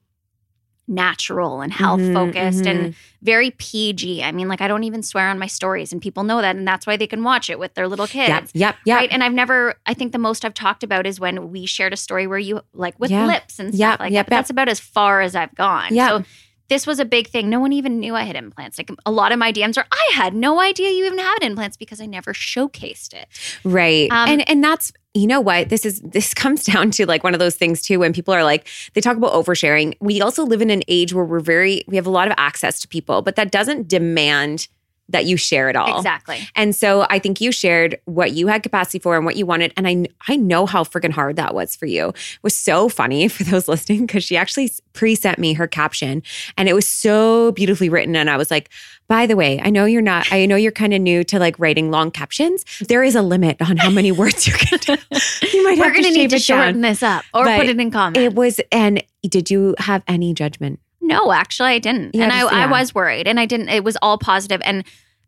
[0.88, 2.70] natural and health Mhm, focused mhm.
[2.70, 4.22] and very PG.
[4.24, 6.66] I mean, like I don't even swear on my stories, and people know that, and
[6.66, 8.28] that's why they can watch it with their little kids.
[8.28, 8.48] Yep.
[8.54, 8.76] Yep.
[8.86, 8.96] Yep.
[8.98, 9.12] Right.
[9.12, 11.96] And I've never, I think the most I've talked about is when we shared a
[11.96, 13.26] story where you like with Yeah.
[13.26, 14.30] lips and stuff Yep, like yep, that.
[14.30, 15.94] But that's about as far as I've gone.
[15.94, 16.08] Yep.
[16.10, 16.24] So
[16.72, 17.50] this was a big thing.
[17.50, 18.78] No one even knew I had implants.
[18.78, 21.76] Like a lot of my DMs are, I had no idea you even had implants
[21.76, 23.28] because I never showcased it.
[23.62, 24.10] Right.
[24.10, 27.34] Um, and and that's you know what this is this comes down to like one
[27.34, 29.94] of those things too when people are like they talk about oversharing.
[30.00, 32.80] We also live in an age where we're very we have a lot of access
[32.80, 34.68] to people, but that doesn't demand
[35.12, 35.96] that you share it all.
[35.96, 36.40] Exactly.
[36.56, 39.72] And so I think you shared what you had capacity for and what you wanted.
[39.76, 42.08] And I I know how freaking hard that was for you.
[42.08, 46.22] It was so funny for those listening because she actually pre-sent me her caption
[46.56, 48.16] and it was so beautifully written.
[48.16, 48.68] And I was like,
[49.08, 51.58] by the way, I know you're not, I know you're kind of new to like
[51.58, 52.64] writing long captions.
[52.80, 54.96] There is a limit on how many words you can do.
[55.52, 56.64] You might We're have to need to it down.
[56.66, 58.16] shorten this up or But put it in comment.
[58.16, 60.80] It was, and did you have any judgment?
[61.04, 62.14] No, actually, I didn't.
[62.14, 62.70] Yeah, and I, just- I yeah.
[62.70, 63.68] was worried and I didn't.
[63.68, 64.84] It was all positive And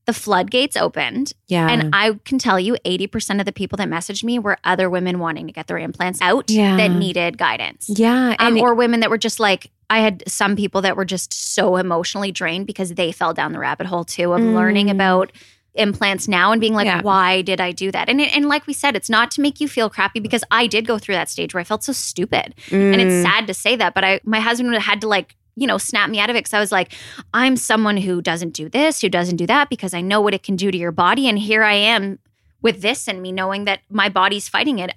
[0.06, 1.32] the floodgates opened.
[1.48, 1.68] Yeah.
[1.68, 5.18] And I can tell you 80% of the people that messaged me were other women
[5.18, 6.76] wanting to get their implants out Yeah.
[6.76, 7.88] that needed guidance.
[7.88, 8.36] yeah.
[8.38, 11.32] Um, And or women that were just like, I had some people that were just
[11.54, 14.92] so emotionally drained because they fell down the rabbit hole too of learning Mm.
[14.92, 15.32] about
[15.74, 17.02] implants now and being like, Yeah.
[17.02, 18.08] why did I do that?
[18.08, 20.66] And it, and like we said, it's not to make you feel crappy because I
[20.66, 23.22] did go through that stage where I felt so stupid, and it's Mm.
[23.22, 26.18] sad to say that, but I my husband had to like you know snap me
[26.20, 26.92] out of it because I was like,
[27.32, 30.42] I'm someone who doesn't do this, who doesn't do that because I know what it
[30.42, 32.18] can do to your body, and here I am.
[32.62, 34.90] With this and me, knowing that my body's fighting it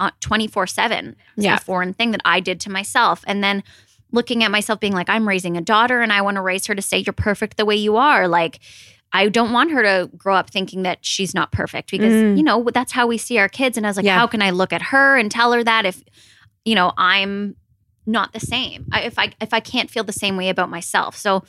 [0.50, 1.56] four seven, it's Yeah.
[1.56, 3.62] a foreign thing that I did to myself, and then
[4.14, 6.76] looking at myself being like, I'm raising a daughter and I want to raise her
[6.76, 8.30] to say, You're perfect the way you are.
[8.30, 8.60] Like,
[9.12, 12.38] I don't want her to grow up thinking that she's not perfect because, Mm.
[12.38, 13.76] you know, that's how we see our kids.
[13.76, 14.18] And I was like, Yeah.
[14.18, 16.02] How can I look at her and tell her that if,
[16.64, 17.58] you know, I'm
[18.08, 18.88] not the same?
[18.92, 21.16] I, if I if I can't feel the same way about myself.
[21.18, 21.44] So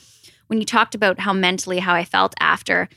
[0.47, 2.89] when you talked about how mentally how I felt after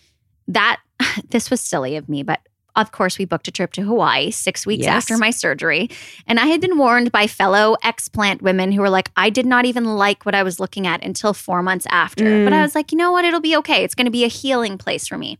[0.48, 0.80] that,
[1.30, 2.40] this was silly of me, but
[2.74, 4.94] of course, we booked a trip to Hawaii six weeks Yes.
[5.04, 5.90] after my surgery.
[6.26, 9.66] And I had been warned by fellow explant women who were like, I did not
[9.66, 12.24] even like what I was looking at until four months after.
[12.24, 12.44] Mm.
[12.44, 13.26] But I was like, you know what?
[13.26, 13.84] It'll be okay.
[13.84, 15.38] It's going to be a healing place for me.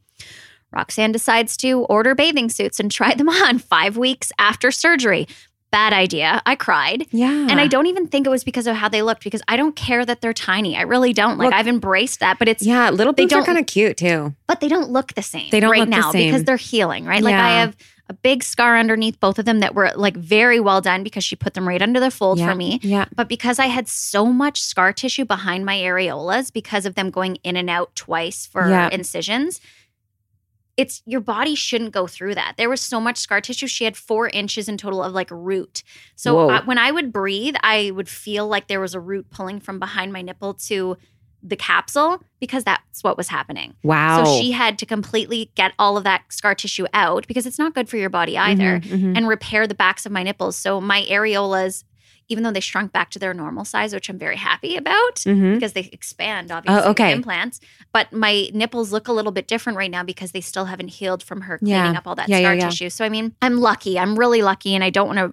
[0.73, 5.27] Roxanne decides to order bathing suits and try them on five weeks after surgery.
[5.73, 6.41] Bad idea.
[6.47, 7.07] I cried.
[7.11, 7.49] yeah.
[7.51, 9.75] And I don't even think it was because of how they looked because I don't
[9.75, 10.77] care that they're tiny.
[10.77, 11.39] I really don't.
[11.39, 14.35] Like I've embraced that, but it's Yeah, little They boobs are kind of cute too.
[14.47, 17.07] but they don't look the same They don't right look the now because they're healing,
[17.07, 17.23] right?
[17.23, 17.75] Like I have
[18.11, 21.37] a big scar underneath both of them that were like very well done because she
[21.37, 22.51] put them right under the fold yeah.
[22.51, 22.79] for me.
[22.83, 23.07] Yeah.
[23.15, 27.37] But because I had so much scar tissue behind my areolas because of them going
[27.45, 28.91] in and out twice for Yeah.
[28.93, 29.61] incisions,
[30.77, 32.55] it's your body shouldn't go through that.
[32.57, 33.67] There was so much scar tissue.
[33.67, 35.83] She had four inches in total of like root.
[36.17, 39.61] So I, when I would breathe, I would feel like there was a root pulling
[39.61, 40.97] from behind my nipple to
[41.43, 43.75] the capsule because that's what was happening.
[43.83, 44.25] Wow.
[44.25, 47.75] So she had to completely get all of that scar tissue out because it's not
[47.75, 49.17] good for your body either Mhm, mhm.
[49.17, 50.57] and repair the backs of my nipples.
[50.57, 51.83] So my areolas,
[52.29, 55.55] even though they shrunk back to their normal size, which I'm very happy about Mhm.
[55.55, 57.09] because they expand obviously Oh, okay.
[57.09, 57.61] with implants,
[57.93, 61.23] but my nipples look a little bit different right now because they still haven't healed
[61.23, 61.81] from her Yeah.
[61.83, 62.69] cleaning up all that Yeah, yeah, scar yeah.
[62.71, 62.91] tissue.
[62.91, 63.99] So I mean, I'm lucky.
[63.99, 65.33] I'm really lucky and I don't want to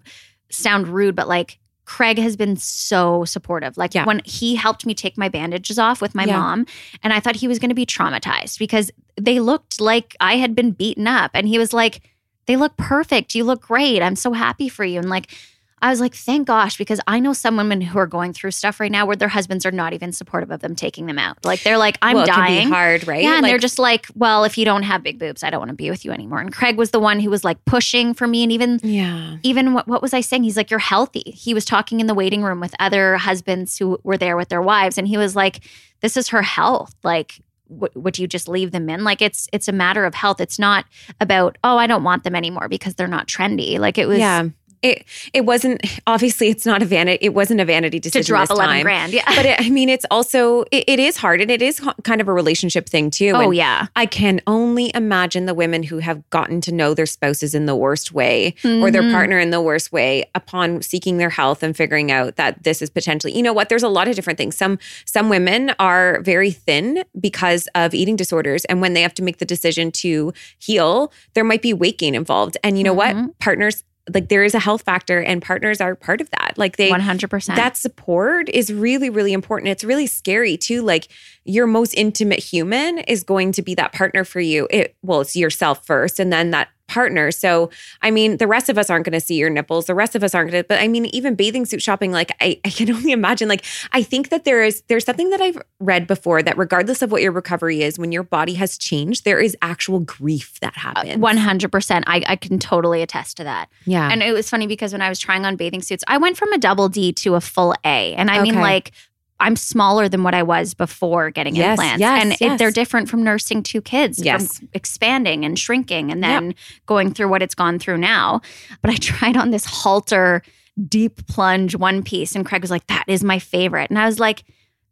[0.56, 3.76] sound rude, but like Craig has been so supportive.
[3.76, 4.06] Like Yeah.
[4.06, 6.38] when he helped me take my bandages off with my Yeah.
[6.38, 6.66] mom,
[7.02, 10.54] and I thought he was going to be traumatized because they looked like I had
[10.56, 11.32] been beaten up.
[11.34, 12.02] And he was like,
[12.46, 13.36] They look perfect.
[13.36, 14.02] You look great.
[14.02, 14.98] I'm so happy for you.
[15.00, 15.32] And like,
[15.82, 18.80] I was like, thank gosh, because I know some women who are going through stuff
[18.80, 21.44] right now where their husbands are not even supportive of them taking them out.
[21.46, 22.62] Like they're like, I'm well, it dying.
[22.62, 23.24] Can be hard, right?
[23.24, 25.70] Yeah, and they're just like, well, if you don't have big boobs, I don't want
[25.70, 26.40] to be with you anymore.
[26.40, 29.38] And Craig was the one who was like pushing for me, and even yeah.
[29.44, 30.44] even what, what was I saying?
[30.44, 31.24] He's like, you're healthy.
[31.26, 34.62] He was talking in the waiting room with other husbands who were there with their
[34.62, 35.62] wives, and he was like,
[36.02, 36.94] this is her health.
[37.04, 39.04] Like, w- would you just leave them in?
[39.04, 40.42] Like, it's it's a matter of health.
[40.42, 40.86] It's not
[41.20, 43.80] about oh, I don't want them anymore because they're not trendy.
[43.80, 44.44] Like it was yeah.
[44.82, 48.50] It it wasn't obviously it's not a vanity it wasn't a vanity decision to drop
[48.50, 48.84] eleven time.
[48.84, 49.14] grand.
[49.14, 49.24] Yeah.
[49.36, 52.28] But it, I mean, it's also it, it is hard and it is kind of
[52.28, 53.32] a relationship thing too.
[53.36, 53.88] oh And yeah.
[53.96, 57.76] I can only imagine the women who have gotten to know their spouses in the
[57.76, 59.12] worst way or their Mhm.
[59.12, 62.90] partner in the worst way upon seeking their health and figuring out that this is
[62.90, 64.56] potentially, you know what, there's a lot of different things.
[64.56, 69.24] Some some women are very thin because of eating disorders and when they have to
[69.24, 72.56] make the decision to heal, there might be weight gain involved.
[72.64, 73.26] And you know Mhm.
[73.26, 73.40] what?
[73.40, 73.84] Partners
[74.14, 76.54] like there is a health factor and partners are part of that.
[76.58, 77.58] Like they One hundred percent.
[77.58, 81.08] that support is really really important it's really scary too like
[81.46, 85.36] your most intimate human is going to be that partner for you it well it's
[85.36, 87.32] yourself first and then that partner.
[87.32, 87.70] So,
[88.02, 89.86] I mean, the rest of us aren't going to see your nipples.
[89.86, 92.32] The rest of us aren't going to, but I mean, even bathing suit shopping, like
[92.42, 95.58] I, I can only imagine, like, I think that there is, there's something that I've
[95.80, 99.40] read before that regardless of what your recovery is, when your body has changed, there
[99.40, 101.18] is actual grief that uh, happens.
[101.18, 102.06] One hundred percent.
[102.08, 103.70] I I can totally attest to that.
[103.86, 104.10] Yeah.
[104.12, 106.52] And it was funny because when I was trying on bathing suits, I went from
[106.54, 108.92] a double D to a full A, and I mean like.
[109.40, 112.00] I'm smaller than what I was before getting Yes, implants.
[112.00, 112.60] yes, and it- yes.
[112.60, 114.58] they're different from nursing two kids, Yes.
[114.60, 118.42] from expanding and shrinking and then going through what it's gone through now.
[118.82, 120.42] But I tried on this halter
[120.88, 123.90] deep plunge one piece, and Craig was like, That is my favorite.
[123.90, 124.44] And I was like,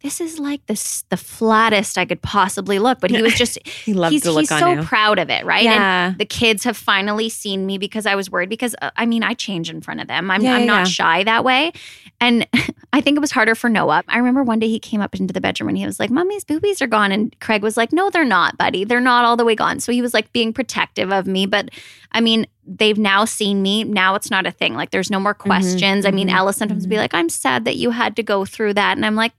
[0.04, 3.00] this is like this the flattest I could possibly look.
[3.00, 4.82] But he was just He loved he's, to look he's on so you.
[4.84, 5.64] proud of it, right?
[5.64, 6.10] Yeah.
[6.10, 9.24] And the kids have finally seen me because I was worried because uh, I mean
[9.24, 10.30] I change in front of them.
[10.30, 11.72] I'm Yeah, I'm yeah, not shy that way.
[12.22, 12.48] And
[12.94, 14.04] I think it was harder for Noah.
[14.08, 16.44] I remember one day he came up into the bedroom and he was like, "Mommy's
[16.44, 18.84] boobies are gone." And Craig was like, "No, they're not, buddy.
[18.84, 21.70] They're not all the way gone." So he was like being protective of me, but
[22.12, 23.84] I mean, they've now seen me.
[23.84, 24.74] Now it's not a thing.
[24.76, 26.06] Like there's no more Mm-hmm, questions.
[26.06, 28.74] I mean, Ella sometimes would be like, "I'm sad that you had to go through
[28.76, 29.34] that." And I'm like,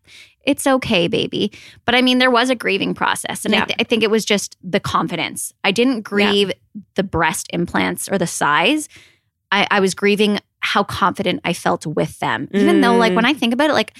[0.49, 1.53] it's okay, baby.
[1.85, 3.45] But I mean, there was a grieving process.
[3.45, 5.53] And I, th- I think it was just the confidence.
[5.63, 6.51] I didn't grieve
[6.95, 8.89] the breast implants or the size.
[9.53, 12.49] I, I was grieving how confident I felt with them.
[12.53, 13.17] Even though, like, Mm.
[13.17, 13.93] when I think about it, like,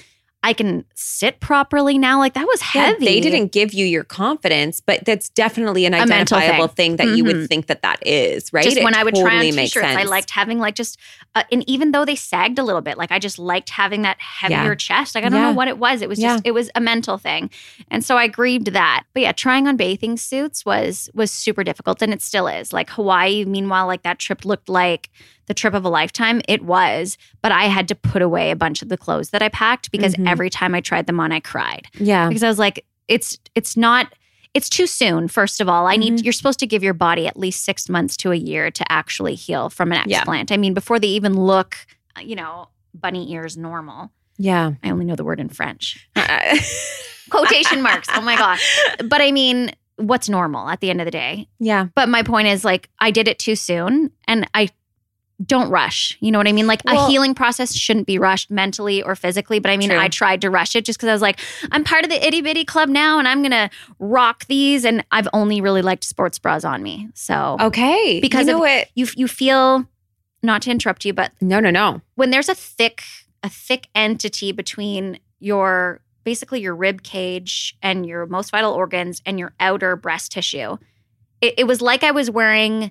[0.45, 2.21] I can sit properly now.
[2.21, 3.05] Like, that was Yeah, heavy.
[3.05, 7.35] they didn't give you your confidence, but that's definitely an identifiable thing, that you would
[7.37, 7.49] Mhm.
[7.49, 8.63] think that that is, right?
[8.63, 10.97] Just It when I would try on t-shirts, I liked having like just,
[11.35, 14.17] uh, and even though they sagged a little bit, like I just liked having that
[14.21, 14.75] heavier Yeah.
[14.77, 15.17] chest.
[15.17, 15.49] Like I don't Yeah.
[15.49, 16.03] know what it was.
[16.03, 17.51] It was just, it was a mental thing,
[17.91, 19.05] and so I grieved that.
[19.15, 22.73] But yeah, trying on bathing suits was was super difficult, and it still is.
[22.73, 25.11] Like Hawaii, meanwhile, like that trip looked like
[25.49, 26.41] the trip of a lifetime.
[26.49, 29.49] It was, but I had to put away a bunch of the clothes that I
[29.49, 30.29] packed because Mhm.
[30.29, 32.29] every time I tried them on, I cried yeah.
[32.29, 34.13] because I was like, it's it's not
[34.55, 35.29] it's too soon.
[35.29, 36.25] First of all, I need Mhm.
[36.25, 39.35] you're supposed to give your body at least six months to a year to actually
[39.35, 40.23] heal from an Yeah.
[40.25, 40.51] explant.
[40.51, 41.77] I mean, before they even look,
[42.17, 44.11] uh, you know, bunny ears normal.
[44.39, 44.73] Yeah.
[44.83, 46.09] I only know the word in French.
[47.31, 48.09] Quotation marks.
[48.15, 48.81] Oh my gosh.
[49.05, 51.49] But I mean, what's normal at the end of the day?
[51.59, 51.87] yeah.
[51.95, 54.71] But my point is like I did it too soon and I
[55.45, 56.17] don't rush.
[56.21, 56.67] You know what I mean?
[56.67, 59.61] Like Well- a healing process shouldn't be rushed mentally or physically.
[59.61, 59.99] But I mean, True.
[59.99, 61.39] I tried to rush it just because I was like,
[61.71, 63.71] I'm part of the itty bitty club now and I'm going to
[64.01, 64.85] rock these.
[64.85, 67.09] And I've only really liked sports bras on me.
[67.15, 68.19] So Okay.
[68.21, 68.89] Because you know of- what?
[68.97, 69.87] you, you feel,
[70.43, 72.01] not to interrupt you, but No, no, no.
[72.17, 73.03] when there's a thick,
[73.45, 79.39] a thick entity between your basically your rib cage and your most vital organs and
[79.39, 80.77] your outer breast tissue,
[81.41, 82.91] it, it was like I was wearing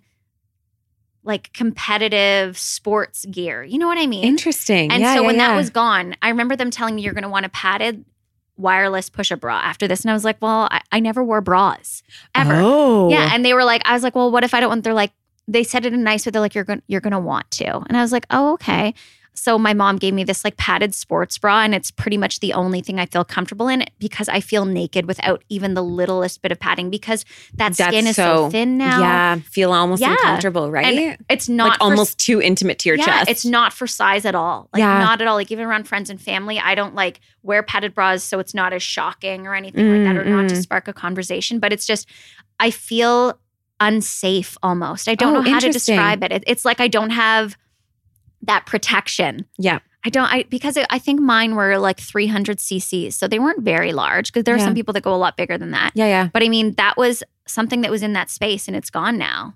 [1.28, 3.64] like competitive sports gear.
[3.64, 4.24] You know what I mean?
[4.24, 4.92] Interesting.
[4.92, 5.50] And yeah, so yeah, when yeah.
[5.50, 8.06] that was gone, I remember them telling me you're going to want a padded
[8.56, 12.02] wireless push-up bra after this, and I was like, well, I, I never wore bras
[12.34, 12.56] ever.
[12.56, 13.10] Oh.
[13.10, 14.84] Yeah, and they were like, I was like, well, what if I don't want?
[14.84, 15.12] They're like,
[15.48, 16.32] they said it in a nice way.
[16.32, 18.96] They're like, you're going, you're going to want to, and I was like, oh, okay.
[19.38, 22.54] So my mom gave me this like padded sports bra, and it's pretty much the
[22.54, 26.52] only thing I feel comfortable in because I feel naked without even the littlest bit
[26.52, 27.24] of padding because
[27.54, 29.00] that That's skin is so, so- thin now.
[29.00, 29.36] Yeah.
[29.38, 30.12] Feel almost Yeah.
[30.12, 30.86] uncomfortable, right?
[30.86, 33.30] and it's not like for almost too intimate to your yeah, chest.
[33.30, 34.70] it's not for size at all.
[34.74, 35.00] Like Yeah.
[35.00, 35.36] not at all.
[35.36, 38.74] Like even around friends and family, I don't like wear padded bras so it's not
[38.74, 40.62] as shocking or anything like that, or not to Mm, mm.
[40.64, 41.60] spark a conversation.
[41.60, 42.08] But it's just
[42.60, 43.40] I feel
[43.80, 45.08] unsafe almost.
[45.08, 46.44] I don't Oh, know how to describe it.
[46.48, 47.56] It's like I don't have
[48.48, 49.46] that protection.
[49.58, 49.80] Yeah.
[50.06, 50.26] I don't.
[50.32, 54.28] I because I think mine were like 300 cc's, so they weren't very large.
[54.32, 54.66] Because there are Yeah.
[54.66, 55.92] some people that go a lot bigger than that.
[55.96, 56.30] Yeah, yeah.
[56.32, 59.54] But I mean, that was something that was in that space, and it's gone now.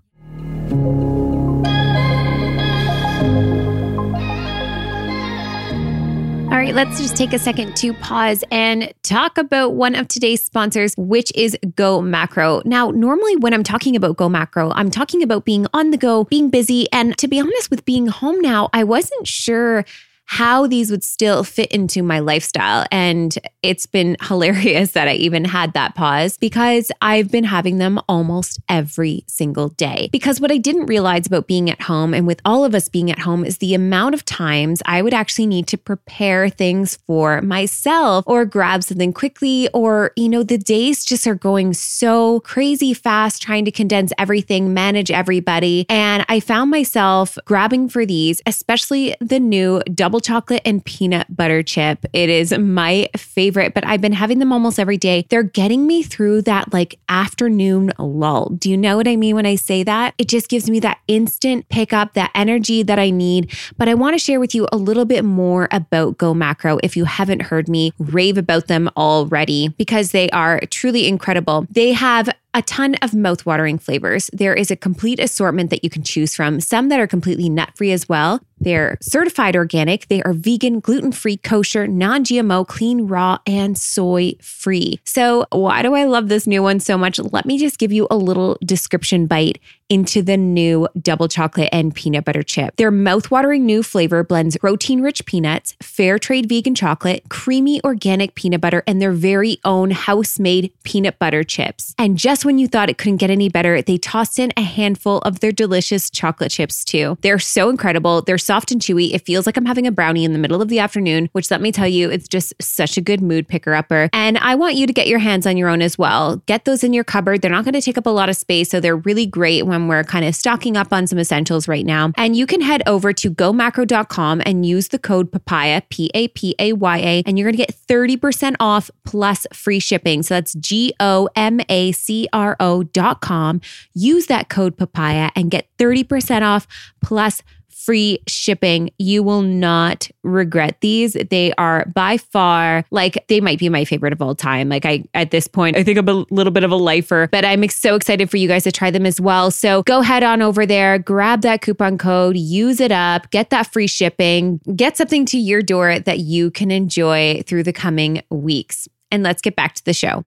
[6.61, 10.93] Right, let's just take a second to pause and talk about one of today's sponsors,
[10.95, 12.61] which is Go Macro.
[12.65, 16.23] Now, normally when I'm talking about Go Macro, I'm talking about being on the go,
[16.25, 16.87] being busy.
[16.91, 19.85] And to be honest, with being home now, I wasn't sure
[20.31, 22.85] how these would still fit into my lifestyle.
[22.89, 27.99] And it's been hilarious that I even had that pause because I've been having them
[28.07, 30.07] almost every single day.
[30.09, 33.11] Because what I didn't realize about being at home and with all of us being
[33.11, 37.41] at home is the amount of times I would actually need to prepare things for
[37.41, 42.93] myself or grab something quickly, or, you know, the days just are going so crazy
[42.93, 45.85] fast trying to condense everything, manage everybody.
[45.89, 51.63] And I found myself grabbing for these, especially the new double chocolate and peanut butter
[51.63, 52.05] chip.
[52.13, 55.25] It is my favorite, but I've been having them almost every day.
[55.29, 58.49] They're getting me through that like afternoon lull.
[58.49, 60.13] Do you know what I mean when I say that?
[60.17, 63.51] It just gives me that instant pickup, that energy that I need.
[63.77, 66.95] But I want to share with you a little bit more about Go Macro if
[66.95, 71.65] you haven't heard me rave about them already because they are truly incredible.
[71.69, 74.29] They have a ton of mouthwatering flavors.
[74.33, 77.71] There is a complete assortment that you can choose from, some that are completely nut
[77.75, 78.41] free as well.
[78.61, 84.33] They're certified organic, they are vegan, gluten free, kosher, non GMO, clean, raw, and soy
[84.41, 84.99] free.
[85.03, 87.19] So, why do I love this new one so much?
[87.19, 89.59] Let me just give you a little description bite
[89.91, 92.77] into the new double chocolate and peanut butter chip.
[92.77, 98.61] Their mouthwatering new flavor blends protein rich peanuts, fair trade vegan chocolate, creamy organic peanut
[98.61, 101.93] butter, and their very own house made peanut butter chips.
[101.97, 105.17] And just when you thought it couldn't get any better, they tossed in a handful
[105.19, 107.17] of their delicious chocolate chips too.
[107.19, 108.21] They're so incredible.
[108.21, 109.13] They're soft and chewy.
[109.13, 111.61] It feels like I'm having a brownie in the middle of the afternoon, which let
[111.61, 114.09] me tell you, it's just such a good mood picker upper.
[114.11, 116.35] And I want you to get your hands on your own as well.
[116.47, 117.41] Get those in your cupboard.
[117.41, 119.87] They're not going to take up a lot of space, so they're really great when
[119.87, 122.11] we're kind of stocking up on some essentials right now.
[122.17, 126.53] And you can head over to gomacro.com and use the code papaya, P A P
[126.59, 130.23] A Y A, and you're going to get 30% off plus free shipping.
[130.23, 133.61] So that's G O M A C R O.com.
[133.93, 136.67] Use that code papaya and get 30% off
[137.01, 137.41] plus
[137.73, 138.91] free shipping.
[138.97, 141.13] You will not regret these.
[141.13, 144.69] They are by far like they might be my favorite of all time.
[144.69, 147.45] Like I at this point, I think I'm a little bit of a lifer, but
[147.45, 149.51] I'm so excited for you guys to try them as well.
[149.51, 153.71] So go head on over there, grab that coupon code, use it up, get that
[153.71, 158.87] free shipping, get something to your door that you can enjoy through the coming weeks.
[159.11, 160.23] And let's get back to the show.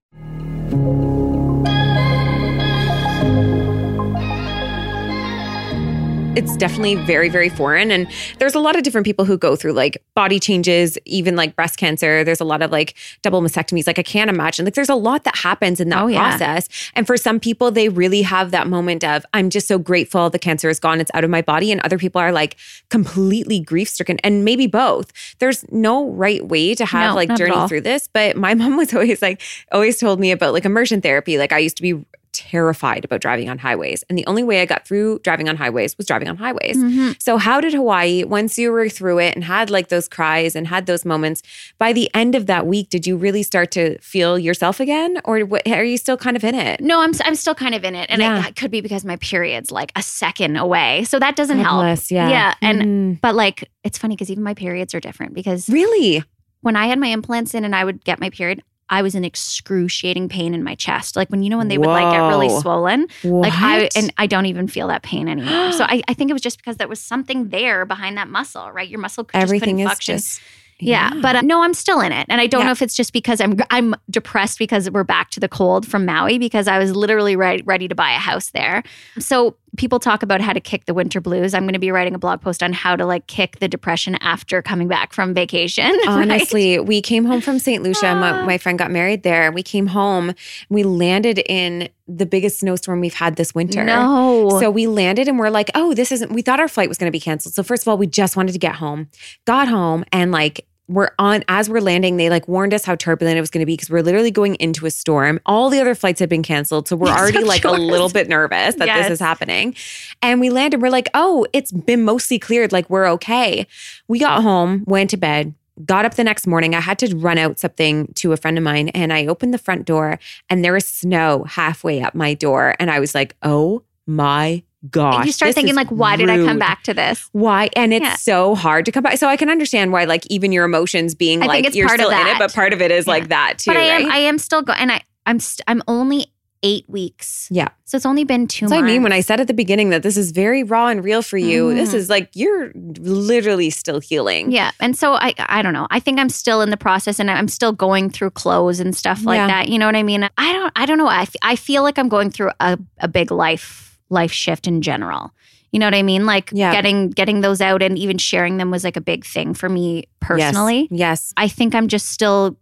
[6.35, 7.91] It's definitely very, very foreign.
[7.91, 8.07] And
[8.39, 11.77] there's a lot of different people who go through like body changes, even like breast
[11.77, 12.23] cancer.
[12.23, 13.87] There's a lot of like double mastectomies.
[13.87, 14.65] Like I can't imagine.
[14.65, 16.29] Like there's a lot that happens in that Oh, yeah.
[16.29, 16.67] process.
[16.93, 20.39] And for some people, they really have that moment of, I'm just so grateful the
[20.39, 21.71] cancer is gone, it's out of my body.
[21.71, 22.57] And other people are like
[22.89, 25.11] completely grief stricken and maybe both.
[25.39, 28.07] There's no right way to have No, like journey through this.
[28.11, 31.37] But my mom was always like, always told me about like immersion therapy.
[31.37, 32.05] Like I used to be
[32.35, 34.03] terrified about driving on highways.
[34.09, 36.77] And the only way I got through driving on highways was driving on highways.
[36.77, 37.11] Mm-hmm.
[37.19, 40.67] So, how did Hawaii, once you were through it and had like those cries and
[40.67, 41.41] had those moments,
[41.77, 45.19] by the end of that week, did you really start to feel yourself again?
[45.25, 46.81] Or what, are you still kind of in it?
[46.81, 48.41] No, I'm I'm still kind of in it, and Yeah.
[48.45, 51.83] I, it could be because my period's like a second away, so that doesn't help.
[52.09, 52.29] yeah.
[52.29, 53.21] yeah, and Mhm.
[53.21, 56.23] but like it's funny because even my periods are different because Really?
[56.61, 59.25] when I had my implants in and I would get my period, I was in
[59.25, 62.47] excruciating pain in my chest, like when you know when they would like get really
[62.47, 62.59] Whoa.
[62.61, 65.71] swollen, like I and I don't even feel that pain anymore.
[65.71, 68.71] so I, I think it was just because there was something there behind that muscle,
[68.71, 68.87] right?
[68.87, 70.15] Your muscle just everything is function.
[70.17, 70.41] just.
[70.77, 72.65] Yeah, but uh, no, I'm still in it, and I don't Yeah.
[72.65, 76.05] know if it's just because I'm I'm depressed because we're back to the cold from
[76.05, 78.83] Maui because I was literally ready ready to buy a house there.
[79.17, 81.53] So people talk about how to kick the winter blues.
[81.53, 84.15] I'm going to be writing a blog post on how to like kick the depression
[84.21, 85.85] after coming back from vacation.
[85.91, 86.07] right?
[86.07, 87.81] Honestly, we came home from St.
[87.83, 88.15] Lucia.
[88.15, 88.45] My, Ah.
[88.45, 89.51] my friend got married there.
[89.51, 90.33] We came home.
[90.69, 93.83] We landed in the biggest snowstorm we've had this winter.
[93.83, 96.97] no, So we landed and we're like, oh, this isn't, we thought our flight was
[96.99, 97.55] going to be canceled.
[97.55, 99.09] So, first of all, we just wanted to get home,
[99.45, 103.37] got home, and like, we're on as we're landing, they like warned us how turbulent
[103.37, 105.39] it was going to be because we're literally going into a storm.
[105.45, 106.87] All the other flights had been canceled.
[106.87, 109.75] So we're Yes, already like a little bit nervous that this is happening.
[110.21, 112.71] And we landed, we're like, oh, it's been mostly cleared.
[112.71, 113.65] Like we're okay.
[114.07, 115.55] We got home, went to bed,
[115.85, 116.75] got up the next morning.
[116.75, 119.57] I had to run out something to a friend of mine and I opened the
[119.57, 120.19] front door
[120.49, 122.75] and there was snow halfway up my door.
[122.79, 124.61] And I was like, oh my
[124.91, 125.25] gosh.
[125.25, 127.27] you start this thinking like, why did I come back to this?
[127.31, 127.69] Why?
[127.75, 128.15] And it's Yeah.
[128.15, 129.17] so hard to come back.
[129.17, 132.27] So I can understand why, like, even your emotions being I like you're still in
[132.27, 133.11] it, but part of it is Yeah.
[133.13, 133.71] like that too.
[133.71, 134.11] but I am?
[134.11, 136.27] I am still going, and I I'm st- I'm only
[136.63, 137.47] eight weeks.
[137.51, 137.67] Yeah.
[137.83, 138.65] so it's only been two.
[138.65, 140.87] That's what I mean when I said at the beginning that this is very raw
[140.87, 141.73] and real for you.
[141.75, 141.95] This Mhm.
[141.95, 144.51] is like you're literally still healing.
[144.51, 144.71] Yeah.
[144.79, 145.85] And so I I don't know.
[145.91, 149.23] I think I'm still in the process and I'm still going through clothes and stuff
[149.23, 149.47] like Yeah.
[149.47, 149.69] that.
[149.69, 150.27] You know what I mean?
[150.37, 151.07] I don't I don't know.
[151.07, 154.81] I, f- I feel like I'm going through a, a big life life shift in
[154.81, 155.31] general.
[155.71, 156.25] You know what I mean?
[156.25, 156.71] Like Yeah.
[156.71, 160.05] getting getting those out and even sharing them was like a big thing for me
[160.21, 160.87] personally.
[160.89, 161.33] Yes.
[161.37, 162.57] I think I'm just still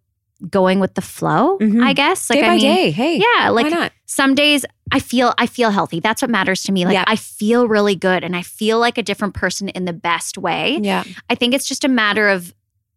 [0.50, 1.82] going with the flow, Mhm.
[1.84, 2.30] I guess.
[2.30, 2.92] Like day I by mean, day.
[2.92, 3.22] Hey.
[3.38, 3.92] Yeah, like why not?
[4.06, 6.00] some days I feel I feel healthy.
[6.02, 6.86] That's what matters to me.
[6.86, 7.06] Like Yeah.
[7.08, 10.80] I feel really good and I feel like a different person in the best way.
[10.82, 11.04] Yeah.
[11.30, 12.54] I think it's just a matter of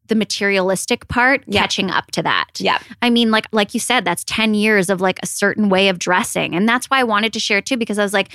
[0.08, 1.60] the materialistic part Yeah.
[1.62, 2.46] catching up to that.
[2.58, 2.78] Yeah.
[3.02, 5.98] I mean, like like you said, that's 10 years of like a certain way of
[5.98, 6.54] dressing.
[6.54, 8.30] And that's why I wanted to share too, because I was like,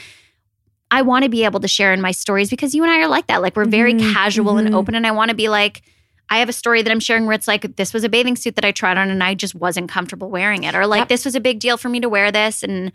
[0.89, 3.07] I want to be able to share in my stories because you and I are
[3.07, 3.41] like that.
[3.41, 4.75] Like we're very Mhm, casual and mhm.
[4.75, 4.93] open.
[4.95, 5.81] And I want to be like,
[6.29, 8.55] I have a story that I'm sharing where it's like, this was a bathing suit
[8.55, 10.75] that I tried on and I just wasn't comfortable wearing it.
[10.75, 11.07] Or like Yep.
[11.09, 12.91] this was a big deal for me to wear this and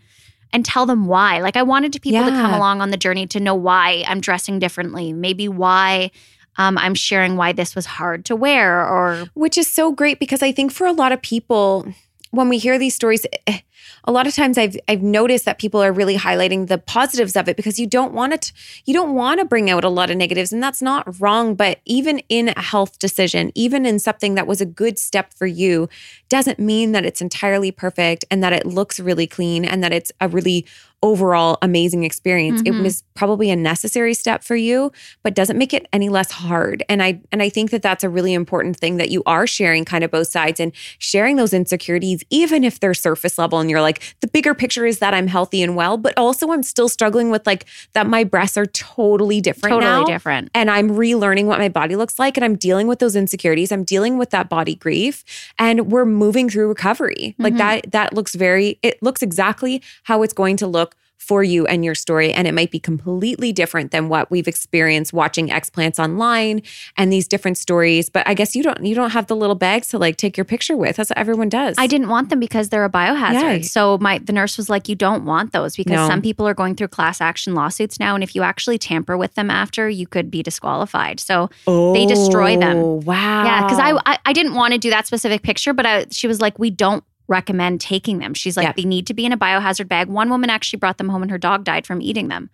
[0.53, 1.41] and tell them why.
[1.41, 4.21] Like I wanted to people to come along on the journey to know why I'm
[4.21, 5.11] dressing differently.
[5.11, 6.09] Maybe why
[6.57, 10.41] um, I'm sharing why this was hard to wear or Which is so great because
[10.41, 11.87] I think for a lot of people,
[12.31, 13.25] when we hear these stories,
[14.07, 17.47] a lot of times I've I've noticed that people are really highlighting the positives of
[17.47, 18.51] it because you don't want it
[18.85, 21.79] you don't want to bring out a lot of negatives and that's not wrong but
[21.85, 25.89] even in a health decision even in something that was a good step for you
[26.29, 30.11] doesn't mean that it's entirely perfect and that it looks really clean and that it's
[30.21, 30.65] a really
[31.03, 32.61] overall amazing experience.
[32.61, 32.67] Mhm.
[32.67, 34.91] It was probably a necessary step for you,
[35.23, 36.83] but doesn't make it any less hard.
[36.89, 39.85] And I and I think that that's a really important thing that you are sharing
[39.85, 43.81] kind of both sides and sharing those insecurities even if they're surface level and you're
[43.81, 47.29] like the bigger picture is that I'm healthy and well, but also I'm still struggling
[47.29, 50.49] with like that my breasts are totally different Totally now different.
[50.55, 53.71] and I'm relearning what my body looks like and I'm dealing with those insecurities.
[53.71, 55.23] I'm dealing with that body grief
[55.59, 57.35] and we're moving through recovery.
[57.37, 57.57] Like Mhm.
[57.59, 61.83] that that looks very it looks exactly how it's going to look for you and
[61.83, 66.61] your story and it might be completely different than what we've experienced watching explants online
[66.95, 69.87] and these different stories but i guess you don't you don't have the little bags
[69.87, 72.69] to like take your picture with that's what everyone does I didn't want them because
[72.69, 73.57] they're a biohazard.
[73.57, 73.61] Yeah.
[73.61, 76.07] So my the nurse was like, "You don't want those because No.
[76.07, 79.33] some people are going through class action lawsuits now, and if you actually tamper with
[79.35, 82.77] them after, you could be disqualified." So they destroy them.
[82.77, 85.85] Oh, wow yeah, because I, I I didn't want to do that specific picture, but
[85.85, 88.75] I, she was like, "We don't." Recommend taking them she's like Yep.
[88.77, 91.31] they need to be in a biohazard bag one woman actually brought them home and
[91.31, 92.49] her dog died from eating them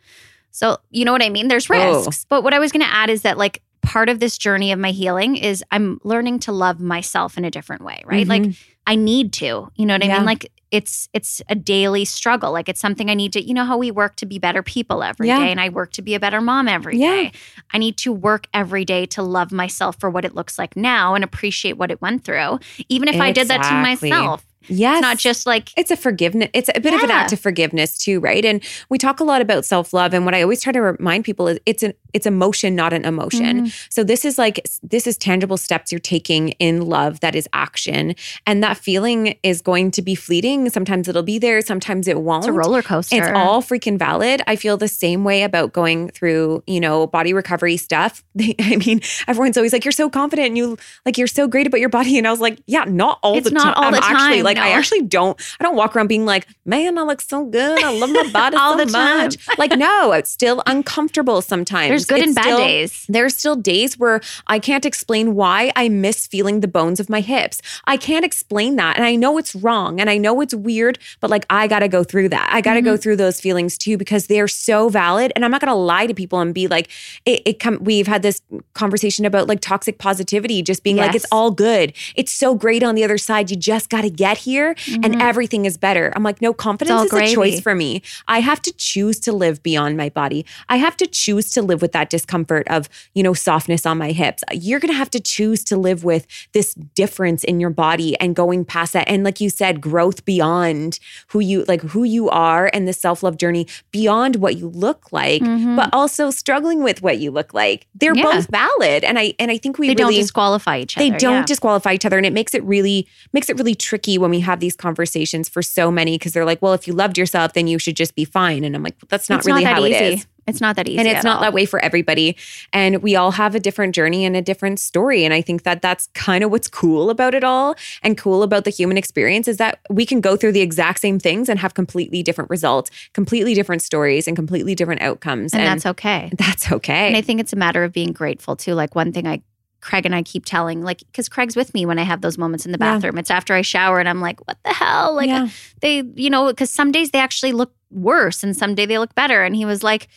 [0.52, 1.98] so you know what i mean there's Oh.
[2.06, 4.72] risks but what i was going to add is that like part of this journey
[4.72, 8.42] of my healing is i'm learning to love myself in a different way right like
[8.44, 8.58] Mhm.
[8.86, 9.72] I need to.
[9.78, 10.18] You know what I Yeah.
[10.18, 10.26] mean?
[10.26, 12.52] Like it's it's a daily struggle.
[12.52, 15.04] Like it's something I need to, you know how we work to be better people
[15.04, 15.46] every day, Yeah.
[15.46, 17.24] and I work to be a better mom every day.
[17.24, 17.30] Yeah.
[17.72, 21.16] I need to work every day to love myself for what it looks like now
[21.16, 22.60] and appreciate what it went through.
[22.90, 24.44] Even if I did that to myself.
[24.68, 27.40] Yes It's not just like it's a forgiveness it's a bit of an act of
[27.40, 30.72] forgiveness too right and we talk a lot about self-love and what i always try
[30.72, 33.68] to remind people is it's an it's emotion not an emotion Mm-hmm.
[33.90, 38.16] so this is like this is tangible steps you're taking in love that is action
[38.48, 42.44] and that feeling is going to be fleeting sometimes it'll be there sometimes it won't
[42.44, 43.16] it's a roller coaster.
[43.18, 44.42] it's all freaking valid.
[44.48, 48.24] I feel the same way about going through, you know, body recovery stuff.
[48.40, 51.80] I mean, everyone's always like, "You're so confident, and you like you're so great about
[51.80, 53.86] your body," and I was like, "Yeah, not all It's the not time.
[53.86, 55.40] all the I'm actually time, like, I actually don't.
[55.60, 57.84] I don't walk around being like, "Man, I look so good.
[57.84, 59.18] I love my body All so the time.
[59.26, 61.90] much." Like, no, it's still uncomfortable sometimes.
[61.90, 63.06] There's good It's and bad still- days.
[63.10, 67.22] there's still days where I can't explain why I miss feeling the bones of my
[67.22, 67.62] hips.
[67.86, 68.96] I can't explain that.
[68.96, 71.88] And I know it's wrong and I know it's weird, but like I got to
[71.88, 72.50] go through that.
[72.52, 73.02] I got to go mm-hmm.
[73.02, 75.32] through those feelings too because they're so valid.
[75.36, 76.90] And I'm not going to lie to people and be like,
[77.26, 78.42] it, it come, we've had this
[78.74, 81.94] conversation about like toxic positivity, just being like, it's all good.
[82.16, 83.50] It's so great on the other side.
[83.52, 86.12] You just got to get here and everything is better.
[86.16, 88.02] I'm like, no, confidence is a choice for me.
[88.28, 90.46] I have to choose to live beyond my body.
[90.70, 94.12] I have to choose to live with that discomfort of, you know, softness on my
[94.12, 94.44] hips.
[94.52, 98.36] You're going to have to choose to live with this difference in your body and
[98.36, 99.08] going past that.
[99.10, 103.38] And like you said, growth beyond who you like who you are and the self-love
[103.38, 105.76] journey beyond what you look like, Mhm.
[105.76, 107.88] but also struggling with what you look like.
[107.96, 108.24] They're Yeah.
[108.24, 109.04] both valid.
[109.04, 111.10] And I and I think we they really don't disqualify each other.
[111.10, 111.46] they don't yeah.
[111.46, 114.60] disqualify each other and it makes it really makes it really tricky when we have
[114.60, 117.78] these conversations for so many because they're like well if you loved yourself then you
[117.80, 119.96] should just be fine and i'm like that's not it's really not that how easy.
[119.96, 121.00] it is It's not that easy.
[121.00, 121.42] and it's not all.
[121.44, 122.36] that way for everybody
[122.74, 125.82] and we all have a different journey and a different story and i think that
[125.82, 129.58] that's kind of what's cool about it all and cool about the human experience is
[129.58, 133.54] that we can go through the exact same things and have completely different results completely
[133.54, 136.30] different stories and completely different outcomes and that's okay.
[136.38, 138.74] that's okay And I think it's a matter of being grateful too.
[138.74, 139.42] Like one thing I
[139.84, 142.66] Craig and I keep telling, like, because Craig's with me when I have those moments
[142.66, 142.96] in the Yeah.
[142.96, 143.18] bathroom.
[143.18, 145.14] It's after I shower and I'm like, what the hell?
[145.16, 145.50] Like, Yeah.
[145.82, 149.14] they, you know, because some days they actually look worse and some day they look
[149.14, 149.44] better.
[149.44, 150.08] And he was like,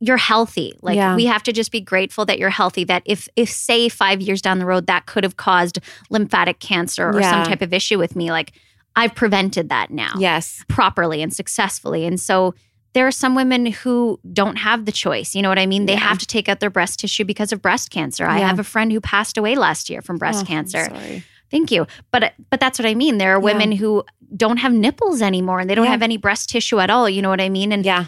[0.00, 0.72] you're healthy.
[0.82, 1.14] Like Yeah.
[1.16, 2.84] we have to just be grateful that you're healthy.
[2.84, 5.78] That if if say five years down the road that could have caused
[6.10, 7.30] lymphatic cancer or Yeah.
[7.30, 8.52] some type of issue with me, like
[8.96, 12.04] I've prevented that now yes properly and successfully.
[12.06, 12.54] And so
[12.94, 15.34] there are some women who don't have the choice.
[15.34, 15.86] You know what I mean?
[15.86, 15.98] They Yeah.
[16.00, 18.26] have to take out their breast tissue because of breast cancer.
[18.26, 20.84] I have a friend who passed away last year from breast Oh, cancer.
[20.86, 21.24] sorry.
[21.50, 21.86] Thank you.
[22.10, 23.18] But but that's what I mean.
[23.18, 23.44] There are Yeah.
[23.44, 24.04] women who
[24.36, 25.90] don't have nipples anymore and they don't Yeah.
[25.92, 27.08] have any breast tissue at all.
[27.08, 27.70] You know what I mean?
[27.72, 28.06] And yeah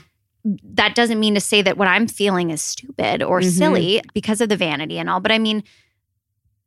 [0.63, 3.51] that doesn't mean to say that what I'm feeling is stupid or Mhm.
[3.51, 5.19] silly because of the vanity and all.
[5.19, 5.65] But I mean,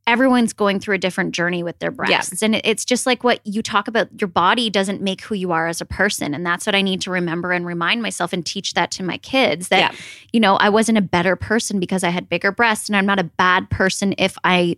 [0.08, 2.42] everyone's going through a different journey with their breasts.
[2.42, 5.68] And it's just like what you talk about your body doesn't make who you are
[5.68, 6.34] as a person.
[6.34, 9.18] And that's what I need to remember and remind myself and teach that to my
[9.20, 10.00] kids that, Yeah.
[10.34, 12.90] you know, I wasn't a better person because I had bigger breasts.
[12.90, 14.78] And I'm not a bad person if I.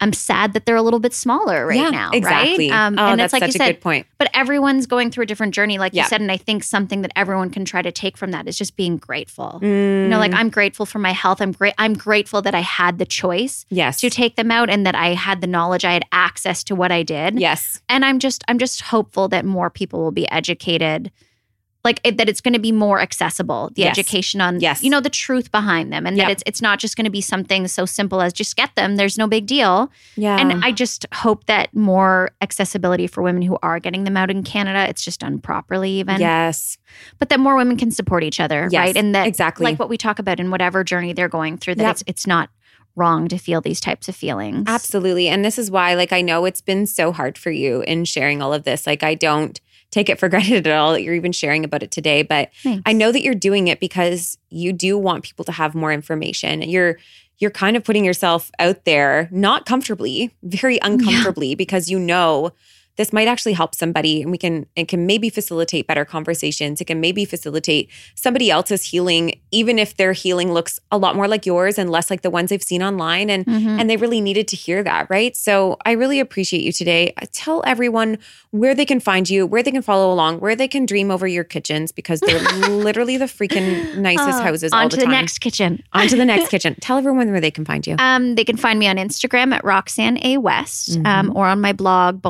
[0.00, 2.10] I'm sad that they're a little bit smaller right Yeah, now.
[2.12, 2.70] exactly.
[2.70, 2.86] Right?
[2.86, 4.06] Um, Oh, and that's it's like such you a good point.
[4.18, 6.02] But everyone's going through a different journey, like Yeah.
[6.04, 6.20] you said.
[6.20, 8.96] And I think something that everyone can try to take from that is just being
[8.96, 9.58] grateful.
[9.62, 10.20] You know, Mm.
[10.20, 11.40] like I'm grateful for my health.
[11.42, 11.74] I'm great.
[11.78, 14.00] I'm grateful that I had the choice yes.
[14.00, 16.90] to take them out and that I had the knowledge, I had access to what
[16.92, 17.38] I did.
[17.38, 17.80] yes.
[17.88, 21.10] And I'm just I'm just hopeful that more people will be educated.
[21.82, 23.98] Like it, that it's going to be more accessible, the Yes.
[23.98, 24.82] education on Yes.
[24.82, 26.26] you know the truth behind them and Yep.
[26.26, 28.96] that it's it's not just going to be something so simple as just get them,
[28.96, 29.90] there's no big deal.
[30.14, 30.36] Yeah.
[30.38, 34.42] And I just hope that more accessibility for women who are getting them out in
[34.42, 36.20] Canada, it's just done properly even.
[36.20, 36.76] yes.
[37.18, 38.96] But that more women can support each other, Yes, right?
[38.96, 39.64] And that exactly.
[39.64, 41.90] like what we talk about in whatever journey they're going through that Yep.
[41.92, 42.50] it's it's not
[42.96, 44.64] wrong to feel these types of feelings.
[44.66, 45.28] Absolutely.
[45.28, 48.42] And this is why, like, I know it's been so hard for you in sharing
[48.42, 48.84] all of this.
[48.86, 49.58] Like, I don't
[49.90, 52.22] take it for granted at all that you're even sharing about it today.
[52.22, 52.82] But Thanks.
[52.86, 56.62] I know that you're doing it because you do want people to have more information.
[56.62, 56.98] You're
[57.38, 62.52] you're kind of putting yourself out there, not comfortably, very uncomfortably, because you know
[62.96, 66.80] this might actually help somebody and we can it can maybe facilitate better conversations.
[66.80, 71.26] It can maybe facilitate somebody else's healing even if their healing looks a lot more
[71.26, 73.80] like yours and less like the ones they've seen online and Mhm.
[73.80, 75.36] and they really needed to hear that right?
[75.36, 77.12] So i really appreciate you today.
[77.32, 78.18] Tell everyone
[78.50, 81.26] where they can find you where they can follow along where they can dream over
[81.26, 85.02] your kitchens because they're literally the freaking nicest Oh, houses all on the to the
[85.04, 85.12] time.
[85.12, 85.82] next kitchen.
[85.92, 86.76] on to the next kitchen.
[86.80, 87.96] Tell everyone where they can find you.
[87.98, 90.36] Um, they can find me on Instagram at Roxanne A.
[90.38, 91.06] West Mm-hmm.
[91.06, 92.20] um, or on my blog,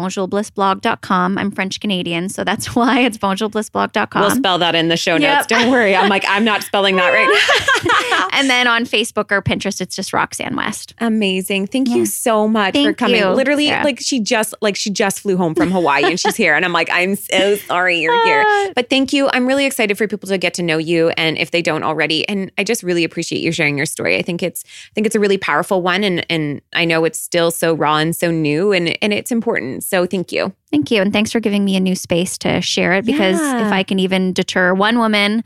[0.60, 1.38] bonjourblissblog.com.
[1.38, 4.20] I'm French Canadian, so that's why it's bonjourblissblog.com.
[4.20, 5.46] we'll spell that in the show notes Yep.
[5.48, 9.80] don't worry i'm like i'm not spelling that right and then on Facebook or Pinterest,
[9.80, 10.94] it's just Roxanne West.
[10.98, 11.66] Amazing.
[11.68, 11.96] Thank Yeah.
[11.96, 13.20] you so much for coming.
[13.20, 13.84] you, Literally, Sarah.
[13.84, 16.54] like she just like she just flew home from Hawaii and she's here.
[16.54, 18.72] And I'm like, I'm so sorry you're here.
[18.74, 19.28] But thank you.
[19.32, 22.28] I'm really excited for people to get to know you and if they don't already.
[22.28, 24.16] And I just really appreciate you sharing your story.
[24.16, 26.04] I think it's I think it's a really powerful one.
[26.04, 29.84] And and I know it's still so raw and so new and and it's important.
[29.84, 30.39] So thank you.
[30.70, 31.02] Thank you.
[31.02, 33.66] And thanks for giving me a new space to share it because Yeah.
[33.66, 35.42] if I can even deter one woman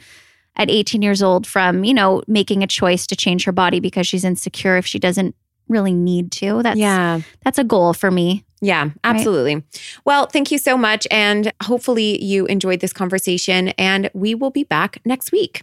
[0.57, 4.07] at 18 years old from, you know, making a choice to change her body because
[4.07, 5.35] she's insecure if she doesn't
[5.69, 7.21] really need to, that's yeah.
[7.43, 8.45] that's a goal for me.
[8.61, 9.63] Yeah, absolutely.
[10.05, 11.07] Well, thank you so much.
[11.11, 13.69] And hopefully you enjoyed this conversation.
[13.77, 15.63] And we will be back next week.